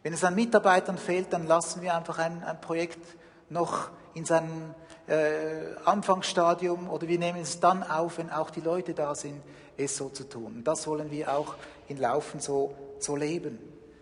Wenn 0.03 0.13
es 0.13 0.23
an 0.23 0.35
Mitarbeitern 0.35 0.97
fehlt, 0.97 1.33
dann 1.33 1.47
lassen 1.47 1.81
wir 1.81 1.95
einfach 1.95 2.17
ein, 2.17 2.43
ein 2.43 2.61
Projekt 2.61 3.17
noch 3.49 3.89
in 4.13 4.23
seinem 4.23 4.73
äh, 5.11 5.75
Anfangsstadium 5.85 6.89
oder 6.89 7.07
wir 7.07 7.19
nehmen 7.19 7.41
es 7.41 7.59
dann 7.59 7.83
auf, 7.83 8.17
wenn 8.17 8.29
auch 8.29 8.49
die 8.49 8.61
Leute 8.61 8.93
da 8.93 9.15
sind, 9.15 9.41
es 9.77 9.97
so 9.97 10.09
zu 10.09 10.27
tun. 10.27 10.57
Und 10.57 10.63
das 10.63 10.87
wollen 10.87 11.11
wir 11.11 11.33
auch 11.33 11.55
in 11.87 11.97
Laufen 11.97 12.39
so, 12.39 12.75
so 12.99 13.15
leben 13.15 13.59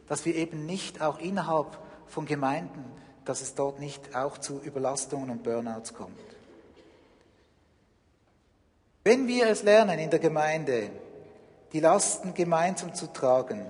dass 0.10 0.26
wir 0.26 0.36
eben 0.36 0.66
nicht 0.66 1.02
auch 1.02 1.20
innerhalb 1.20 1.78
von 2.08 2.26
Gemeinden, 2.26 2.84
dass 3.24 3.42
es 3.42 3.56
dort 3.56 3.80
nicht 3.80 4.16
auch 4.16 4.40
zu 4.40 4.60
Überlastungen 4.62 5.30
und 5.30 5.44
Burnouts 5.44 5.94
kommt. 5.94 6.18
Wenn 9.04 9.28
wir 9.28 9.48
es 9.48 9.64
lernen 9.64 10.00
in 10.00 10.10
der 10.10 10.20
Gemeinde, 10.20 10.90
die 11.72 11.80
Lasten 11.80 12.34
gemeinsam 12.34 12.94
zu 12.96 13.08
tragen, 13.08 13.66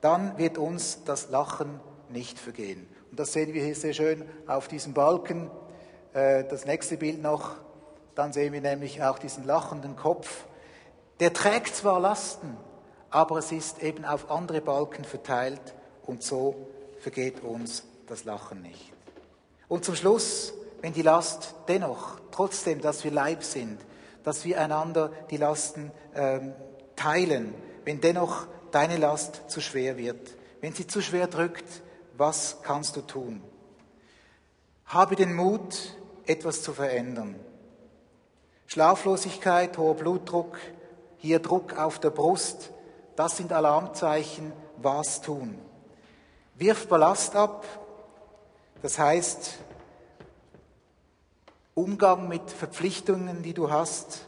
dann 0.00 0.38
wird 0.38 0.56
uns 0.56 1.04
das 1.04 1.28
Lachen 1.28 1.78
nicht 2.08 2.38
vergehen. 2.38 2.88
Und 3.10 3.20
das 3.20 3.34
sehen 3.34 3.52
wir 3.52 3.62
hier 3.62 3.74
sehr 3.74 3.92
schön 3.92 4.24
auf 4.46 4.66
diesem 4.66 4.94
Balken. 4.94 5.50
Äh, 6.12 6.44
das 6.44 6.64
nächste 6.64 6.96
Bild 6.96 7.22
noch, 7.22 7.56
dann 8.14 8.32
sehen 8.32 8.52
wir 8.52 8.60
nämlich 8.60 9.02
auch 9.02 9.18
diesen 9.18 9.44
lachenden 9.44 9.96
Kopf. 9.96 10.44
Der 11.20 11.32
trägt 11.32 11.74
zwar 11.74 12.00
Lasten, 12.00 12.56
aber 13.10 13.38
es 13.38 13.52
ist 13.52 13.82
eben 13.82 14.04
auf 14.04 14.30
andere 14.30 14.60
Balken 14.60 15.04
verteilt 15.04 15.74
und 16.06 16.22
so 16.22 16.68
vergeht 17.00 17.42
uns 17.42 17.84
das 18.06 18.24
Lachen 18.24 18.62
nicht. 18.62 18.92
Und 19.68 19.84
zum 19.84 19.94
Schluss, 19.94 20.52
wenn 20.80 20.92
die 20.92 21.02
Last 21.02 21.54
dennoch, 21.68 22.20
trotzdem, 22.30 22.80
dass 22.80 23.04
wir 23.04 23.10
Leib 23.10 23.44
sind, 23.44 23.80
dass 24.24 24.44
wir 24.44 24.60
einander 24.60 25.12
die 25.30 25.36
Lasten 25.36 25.92
ähm, 26.14 26.52
teilen, 26.96 27.54
wenn 27.84 28.00
dennoch 28.00 28.46
deine 28.72 28.96
Last 28.96 29.42
zu 29.48 29.60
schwer 29.60 29.96
wird, 29.96 30.36
wenn 30.60 30.72
sie 30.72 30.86
zu 30.86 31.00
schwer 31.00 31.26
drückt, 31.26 31.82
was 32.16 32.58
kannst 32.62 32.96
du 32.96 33.00
tun? 33.00 33.42
Habe 34.84 35.16
den 35.16 35.34
Mut, 35.34 35.94
etwas 36.26 36.62
zu 36.62 36.72
verändern. 36.72 37.34
Schlaflosigkeit, 38.66 39.76
hoher 39.78 39.94
Blutdruck, 39.94 40.58
hier 41.18 41.40
Druck 41.40 41.76
auf 41.76 41.98
der 41.98 42.10
Brust, 42.10 42.70
das 43.16 43.36
sind 43.36 43.52
Alarmzeichen, 43.52 44.52
was 44.76 45.20
tun. 45.20 45.58
Wirf 46.54 46.88
Ballast 46.88 47.36
ab, 47.36 47.66
das 48.82 48.98
heißt 48.98 49.58
Umgang 51.74 52.28
mit 52.28 52.50
Verpflichtungen, 52.50 53.42
die 53.42 53.54
du 53.54 53.70
hast. 53.70 54.26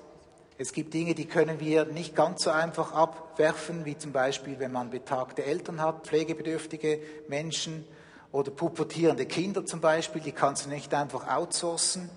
Es 0.58 0.72
gibt 0.72 0.94
Dinge, 0.94 1.14
die 1.14 1.26
können 1.26 1.60
wir 1.60 1.84
nicht 1.86 2.14
ganz 2.14 2.44
so 2.44 2.50
einfach 2.50 2.92
abwerfen, 2.92 3.84
wie 3.84 3.96
zum 3.96 4.12
Beispiel, 4.12 4.58
wenn 4.58 4.72
man 4.72 4.90
betagte 4.90 5.44
Eltern 5.44 5.80
hat, 5.80 6.06
pflegebedürftige 6.06 7.00
Menschen 7.28 7.84
oder 8.32 8.50
pubertierende 8.50 9.26
Kinder 9.26 9.64
zum 9.64 9.80
Beispiel, 9.80 10.22
die 10.22 10.32
kannst 10.32 10.66
du 10.66 10.70
nicht 10.70 10.92
einfach 10.94 11.28
outsourcen. 11.28 12.10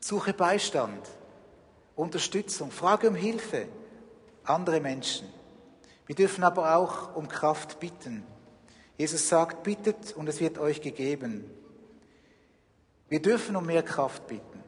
Suche 0.00 0.34
Beistand. 0.34 1.08
Unterstützung, 1.96 2.70
frage 2.70 3.08
um 3.08 3.14
Hilfe, 3.14 3.68
andere 4.42 4.80
Menschen. 4.80 5.28
Wir 6.06 6.14
dürfen 6.14 6.44
aber 6.44 6.76
auch 6.76 7.14
um 7.14 7.28
Kraft 7.28 7.80
bitten. 7.80 8.24
Jesus 8.98 9.28
sagt, 9.28 9.62
bittet 9.62 10.12
und 10.12 10.28
es 10.28 10.40
wird 10.40 10.58
euch 10.58 10.82
gegeben. 10.82 11.48
Wir 13.08 13.22
dürfen 13.22 13.56
um 13.56 13.64
mehr 13.64 13.82
Kraft 13.82 14.26
bitten. 14.26 14.62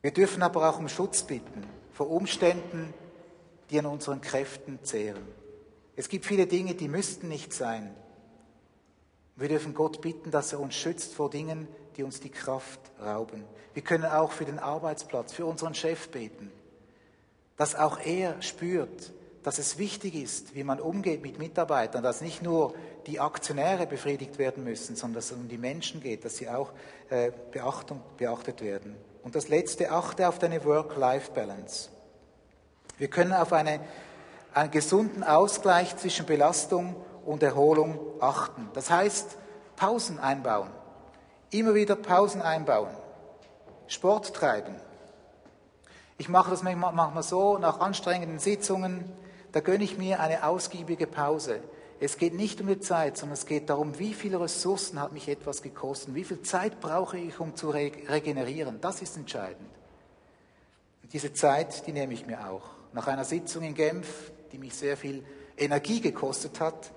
Wir 0.00 0.12
dürfen 0.12 0.42
aber 0.42 0.70
auch 0.70 0.78
um 0.78 0.88
Schutz 0.88 1.24
bitten 1.24 1.64
vor 1.92 2.08
Umständen, 2.10 2.94
die 3.70 3.78
an 3.78 3.86
unseren 3.86 4.20
Kräften 4.20 4.78
zehren. 4.82 5.26
Es 5.96 6.08
gibt 6.08 6.26
viele 6.26 6.46
Dinge, 6.46 6.74
die 6.74 6.88
müssten 6.88 7.28
nicht 7.28 7.52
sein. 7.52 7.94
Wir 9.36 9.48
dürfen 9.48 9.74
Gott 9.74 10.00
bitten, 10.00 10.30
dass 10.30 10.52
er 10.52 10.60
uns 10.60 10.74
schützt 10.74 11.14
vor 11.14 11.30
Dingen, 11.30 11.68
die 11.96 12.02
uns 12.02 12.20
die 12.20 12.30
Kraft 12.30 12.80
rauben. 13.00 13.44
Wir 13.74 13.82
können 13.82 14.04
auch 14.04 14.32
für 14.32 14.44
den 14.44 14.58
Arbeitsplatz, 14.58 15.32
für 15.32 15.46
unseren 15.46 15.74
Chef 15.74 16.08
beten, 16.08 16.50
dass 17.56 17.74
auch 17.74 17.98
er 18.00 18.40
spürt, 18.42 19.12
dass 19.42 19.58
es 19.58 19.78
wichtig 19.78 20.14
ist, 20.14 20.54
wie 20.54 20.64
man 20.64 20.80
umgeht 20.80 21.22
mit 21.22 21.38
Mitarbeitern, 21.38 22.02
dass 22.02 22.20
nicht 22.20 22.42
nur 22.42 22.74
die 23.06 23.20
Aktionäre 23.20 23.86
befriedigt 23.86 24.38
werden 24.38 24.64
müssen, 24.64 24.96
sondern 24.96 25.14
dass 25.14 25.30
es 25.30 25.36
um 25.36 25.48
die 25.48 25.58
Menschen 25.58 26.00
geht, 26.00 26.24
dass 26.24 26.36
sie 26.36 26.48
auch 26.48 26.72
äh, 27.10 27.32
Beachtung, 27.52 28.02
beachtet 28.16 28.60
werden. 28.60 28.96
Und 29.22 29.34
das 29.34 29.48
Letzte, 29.48 29.90
achte 29.90 30.28
auf 30.28 30.38
deine 30.38 30.64
Work-Life-Balance. 30.64 31.90
Wir 32.98 33.08
können 33.08 33.32
auf 33.32 33.52
eine 33.52 33.80
einen 34.58 34.70
gesunden 34.70 35.22
Ausgleich 35.22 35.96
zwischen 35.96 36.26
Belastung 36.26 36.96
und 37.24 37.42
Erholung 37.42 37.98
achten. 38.20 38.68
Das 38.74 38.90
heißt, 38.90 39.36
Pausen 39.76 40.18
einbauen. 40.18 40.70
Immer 41.50 41.74
wieder 41.74 41.96
Pausen 41.96 42.42
einbauen. 42.42 42.90
Sport 43.86 44.34
treiben. 44.34 44.74
Ich 46.18 46.28
mache 46.28 46.50
das 46.50 46.62
manchmal 46.62 47.22
so, 47.22 47.58
nach 47.58 47.80
anstrengenden 47.80 48.38
Sitzungen, 48.38 49.04
da 49.52 49.60
gönne 49.60 49.84
ich 49.84 49.96
mir 49.96 50.20
eine 50.20 50.44
ausgiebige 50.44 51.06
Pause. 51.06 51.60
Es 52.00 52.18
geht 52.18 52.34
nicht 52.34 52.60
um 52.60 52.66
die 52.66 52.80
Zeit, 52.80 53.16
sondern 53.16 53.34
es 53.34 53.46
geht 53.46 53.70
darum, 53.70 53.98
wie 53.98 54.14
viele 54.14 54.40
Ressourcen 54.40 55.00
hat 55.00 55.12
mich 55.12 55.28
etwas 55.28 55.62
gekostet, 55.62 56.14
wie 56.14 56.24
viel 56.24 56.42
Zeit 56.42 56.80
brauche 56.80 57.18
ich, 57.18 57.38
um 57.40 57.54
zu 57.54 57.70
regenerieren. 57.70 58.80
Das 58.80 59.00
ist 59.00 59.16
entscheidend. 59.16 59.68
Diese 61.12 61.32
Zeit, 61.32 61.86
die 61.86 61.92
nehme 61.92 62.12
ich 62.12 62.26
mir 62.26 62.50
auch. 62.50 62.77
Nach 62.92 63.06
einer 63.06 63.24
Sitzung 63.24 63.62
in 63.62 63.74
Genf, 63.74 64.32
die 64.52 64.58
mich 64.58 64.74
sehr 64.74 64.96
viel 64.96 65.24
Energie 65.56 66.00
gekostet 66.00 66.60
hat, 66.60 66.92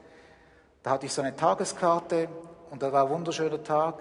da 0.84 0.91
hatte 0.91 1.06
ich 1.06 1.13
so 1.13 1.21
eine 1.21 1.36
Tageskarte 1.36 2.30
und 2.69 2.82
da 2.82 2.91
war 2.91 3.06
ein 3.06 3.12
wunderschöner 3.12 3.63
Tag 3.63 3.99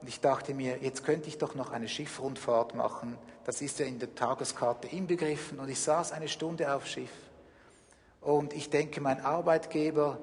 und 0.00 0.08
ich 0.08 0.20
dachte 0.20 0.54
mir, 0.54 0.78
jetzt 0.82 1.04
könnte 1.04 1.28
ich 1.28 1.38
doch 1.38 1.54
noch 1.54 1.70
eine 1.70 1.88
Schiffrundfahrt 1.88 2.74
machen. 2.74 3.18
Das 3.44 3.60
ist 3.60 3.78
ja 3.78 3.86
in 3.86 3.98
der 3.98 4.14
Tageskarte 4.14 4.88
inbegriffen 4.88 5.58
und 5.58 5.68
ich 5.68 5.80
saß 5.80 6.12
eine 6.12 6.28
Stunde 6.28 6.72
auf 6.74 6.86
Schiff. 6.86 7.10
Und 8.20 8.54
ich 8.54 8.70
denke, 8.70 9.00
mein 9.00 9.20
Arbeitgeber, 9.20 10.18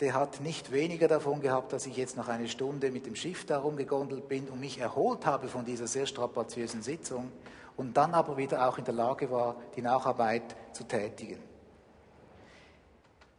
der 0.00 0.14
hat 0.14 0.40
nicht 0.40 0.72
weniger 0.72 1.08
davon 1.08 1.40
gehabt, 1.40 1.72
dass 1.72 1.86
ich 1.86 1.96
jetzt 1.96 2.16
noch 2.16 2.28
eine 2.28 2.48
Stunde 2.48 2.90
mit 2.90 3.06
dem 3.06 3.16
Schiff 3.16 3.46
darum 3.46 3.76
gegondelt 3.76 4.28
bin 4.28 4.48
und 4.48 4.60
mich 4.60 4.78
erholt 4.78 5.24
habe 5.24 5.48
von 5.48 5.64
dieser 5.64 5.86
sehr 5.86 6.06
strapaziösen 6.06 6.82
Sitzung 6.82 7.30
und 7.76 7.96
dann 7.96 8.14
aber 8.14 8.36
wieder 8.36 8.68
auch 8.68 8.78
in 8.78 8.84
der 8.84 8.94
Lage 8.94 9.30
war, 9.30 9.56
die 9.76 9.82
Nacharbeit 9.82 10.56
zu 10.72 10.84
tätigen. 10.84 11.42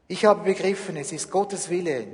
Ich 0.07 0.25
habe 0.25 0.43
begriffen, 0.43 0.97
es 0.97 1.11
ist 1.11 1.31
Gottes 1.31 1.69
Wille, 1.69 2.07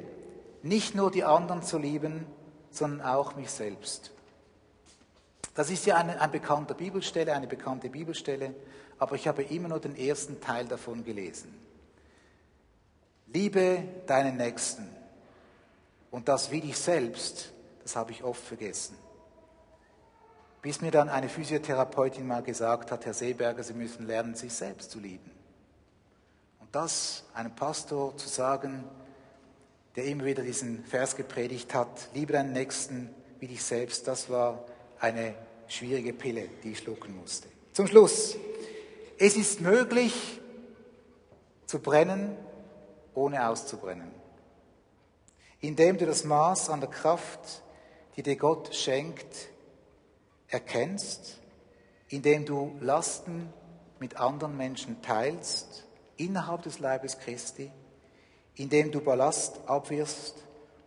nicht 0.61 0.93
nur 0.93 1.09
die 1.09 1.23
anderen 1.23 1.63
zu 1.63 1.77
lieben, 1.77 2.27
sondern 2.69 3.01
auch 3.01 3.35
mich 3.35 3.49
selbst. 3.49 4.11
Das 5.55 5.71
ist 5.71 5.85
ja 5.87 5.95
eine, 5.95 6.21
ein 6.21 6.31
bekannter 6.31 6.75
Bibelstelle, 6.75 7.33
eine 7.33 7.47
bekannte 7.47 7.89
Bibelstelle, 7.89 8.53
aber 8.99 9.15
ich 9.15 9.27
habe 9.27 9.43
immer 9.43 9.69
nur 9.69 9.79
den 9.79 9.95
ersten 9.95 10.39
Teil 10.39 10.65
davon 10.65 11.03
gelesen. 11.03 11.55
Liebe 13.33 13.83
deinen 14.05 14.37
Nächsten 14.37 14.87
und 16.11 16.27
das 16.27 16.51
wie 16.51 16.61
dich 16.61 16.77
selbst, 16.77 17.51
das 17.81 17.95
habe 17.95 18.11
ich 18.11 18.23
oft 18.23 18.43
vergessen. 18.43 18.95
Bis 20.67 20.81
mir 20.81 20.91
dann 20.91 21.07
eine 21.07 21.29
Physiotherapeutin 21.29 22.27
mal 22.27 22.43
gesagt 22.43 22.91
hat, 22.91 23.05
Herr 23.05 23.13
Seeberger, 23.13 23.63
Sie 23.63 23.73
müssen 23.73 24.05
lernen, 24.05 24.35
sich 24.35 24.51
selbst 24.51 24.91
zu 24.91 24.99
lieben. 24.99 25.31
Und 26.59 26.75
das 26.75 27.23
einem 27.33 27.55
Pastor 27.55 28.17
zu 28.17 28.27
sagen, 28.27 28.83
der 29.95 30.03
immer 30.03 30.25
wieder 30.25 30.43
diesen 30.43 30.83
Vers 30.83 31.15
gepredigt 31.15 31.73
hat, 31.73 32.09
liebe 32.13 32.33
deinen 32.33 32.51
Nächsten 32.51 33.15
wie 33.39 33.47
dich 33.47 33.63
selbst, 33.63 34.09
das 34.09 34.29
war 34.29 34.65
eine 34.99 35.35
schwierige 35.69 36.11
Pille, 36.11 36.49
die 36.65 36.73
ich 36.73 36.79
schlucken 36.79 37.15
musste. 37.15 37.47
Zum 37.71 37.87
Schluss. 37.87 38.35
Es 39.17 39.37
ist 39.37 39.61
möglich 39.61 40.41
zu 41.65 41.79
brennen, 41.79 42.35
ohne 43.13 43.47
auszubrennen. 43.47 44.11
Indem 45.61 45.97
du 45.97 46.05
das 46.05 46.25
Maß 46.25 46.69
an 46.71 46.81
der 46.81 46.89
Kraft, 46.89 47.63
die 48.17 48.21
dir 48.23 48.35
Gott 48.35 48.75
schenkt, 48.75 49.47
erkennst, 50.47 51.39
indem 52.09 52.45
du 52.45 52.77
Lasten 52.79 53.51
mit 53.99 54.17
anderen 54.17 54.55
Menschen 54.55 55.01
teilst, 55.01 55.85
innerhalb 56.17 56.63
des 56.63 56.79
Leibes 56.79 57.19
Christi, 57.19 57.71
indem 58.55 58.91
du 58.91 59.01
Ballast 59.01 59.59
abwirfst 59.67 60.35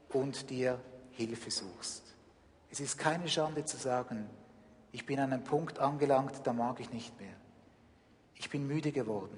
und 0.08 0.50
dir 0.50 0.80
Hilfe 1.12 1.50
suchst. 1.50 2.02
Es 2.70 2.80
ist 2.80 2.98
keine 2.98 3.28
Schande 3.28 3.64
zu 3.64 3.76
sagen, 3.76 4.28
ich 4.92 5.06
bin 5.06 5.20
an 5.20 5.32
einem 5.32 5.44
Punkt 5.44 5.78
angelangt, 5.78 6.40
da 6.44 6.52
mag 6.52 6.80
ich 6.80 6.92
nicht 6.92 7.18
mehr. 7.20 7.34
Ich 8.34 8.50
bin 8.50 8.66
müde 8.66 8.90
geworden. 8.90 9.36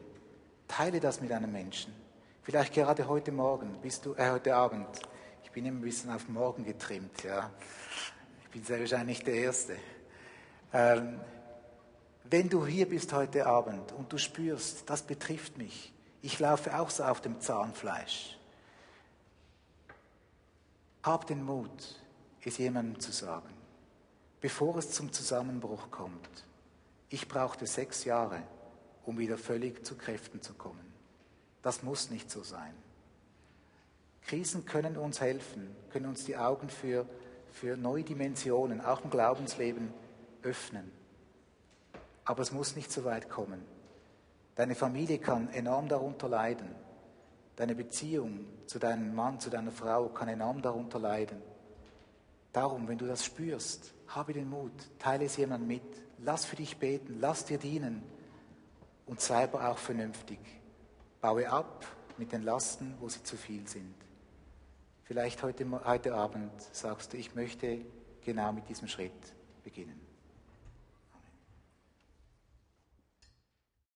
Teile 0.68 1.00
das 1.00 1.20
mit 1.20 1.32
einem 1.32 1.52
Menschen. 1.52 1.92
Vielleicht 2.42 2.72
gerade 2.72 3.06
heute 3.06 3.32
Morgen, 3.32 3.78
bist 3.82 4.06
du, 4.06 4.14
äh, 4.14 4.30
heute 4.30 4.54
Abend. 4.54 4.88
Ich 5.44 5.50
bin 5.50 5.66
immer 5.66 5.78
ein 5.78 5.82
bisschen 5.82 6.11
auf 6.11 6.28
morgen 6.28 6.64
getrimmt, 6.64 7.22
ja. 7.24 7.50
Ich 8.42 8.48
bin 8.50 8.64
sehr 8.64 8.80
wahrscheinlich 8.80 9.22
der 9.22 9.35
Erste. 9.35 9.76
Ähm, 10.72 11.20
wenn 12.24 12.48
du 12.48 12.66
hier 12.66 12.88
bist 12.88 13.12
heute 13.12 13.46
Abend 13.46 13.92
und 13.92 14.12
du 14.12 14.18
spürst, 14.18 14.88
das 14.88 15.02
betrifft 15.02 15.58
mich, 15.58 15.92
ich 16.22 16.38
laufe 16.38 16.78
auch 16.78 16.88
so 16.88 17.04
auf 17.04 17.20
dem 17.20 17.40
Zahnfleisch, 17.40 18.38
hab 21.02 21.26
den 21.26 21.42
Mut, 21.42 22.00
es 22.44 22.58
jemandem 22.58 23.00
zu 23.00 23.12
sagen, 23.12 23.50
bevor 24.40 24.76
es 24.78 24.92
zum 24.92 25.12
Zusammenbruch 25.12 25.90
kommt. 25.90 26.44
Ich 27.08 27.28
brauchte 27.28 27.66
sechs 27.66 28.04
Jahre, 28.04 28.42
um 29.04 29.18
wieder 29.18 29.37
völlig 29.37 29.85
zu 29.85 29.96
Kräften 29.96 30.40
zu 30.40 30.54
kommen. 30.54 30.92
Das 31.61 31.82
muss 31.82 32.11
nicht 32.11 32.30
so 32.30 32.42
sein. 32.42 32.74
Krisen 34.22 34.64
können 34.64 34.96
uns 34.96 35.20
helfen, 35.20 35.76
können 35.90 36.06
uns 36.06 36.24
die 36.24 36.37
Augen 36.37 36.68
für, 36.68 37.06
für 37.50 37.76
neue 37.76 38.04
Dimensionen, 38.04 38.80
auch 38.80 39.04
im 39.04 39.11
Glaubensleben, 39.11 39.92
öffnen. 40.42 40.90
Aber 42.24 42.42
es 42.42 42.52
muss 42.52 42.76
nicht 42.76 42.92
so 42.92 43.05
weit 43.05 43.28
kommen. 43.28 43.62
Deine 44.55 44.74
Familie 44.74 45.18
kann 45.18 45.48
enorm 45.50 45.88
darunter 45.88 46.28
leiden. 46.28 46.74
Deine 47.57 47.74
Beziehung 47.74 48.46
zu 48.66 48.78
deinem 48.78 49.14
Mann, 49.14 49.40
zu 49.40 49.50
deiner 49.50 49.72
Frau 49.72 50.09
kann 50.09 50.28
enorm 50.28 50.62
darunter 50.62 50.98
leiden. 50.98 51.42
Darum, 52.52 52.87
wenn 52.87 52.98
du 52.98 53.07
das 53.07 53.24
spürst, 53.24 53.94
habe 54.09 54.33
den 54.33 54.50
Mut, 54.50 54.72
teile 54.98 55.24
es 55.24 55.37
jemandem 55.37 55.68
mit, 55.68 56.02
lass 56.18 56.44
für 56.44 56.57
dich 56.57 56.76
beten, 56.76 57.18
lass 57.20 57.46
dir 57.46 57.59
dienen 57.59 58.02
und 59.07 59.20
sei 59.20 59.44
aber 59.44 59.68
auch 59.70 59.78
vernünftig. 59.78 60.38
Baue 61.20 61.48
ab 61.48 61.87
mit 62.18 62.33
den 62.33 62.42
Lasten, 62.42 62.94
wo 63.00 63.09
sie 63.09 63.22
zu 63.22 63.37
viel 63.37 63.66
sind. 63.68 63.94
Vielleicht 65.05 65.42
heute, 65.42 65.66
heute 65.85 66.14
Abend 66.14 66.52
sagst 66.72 67.12
du, 67.12 67.16
ich 67.16 67.35
möchte 67.35 67.85
genau 68.22 68.52
mit 68.52 68.68
diesem 68.68 68.88
Schritt 68.88 69.12
beginnen. 69.64 70.00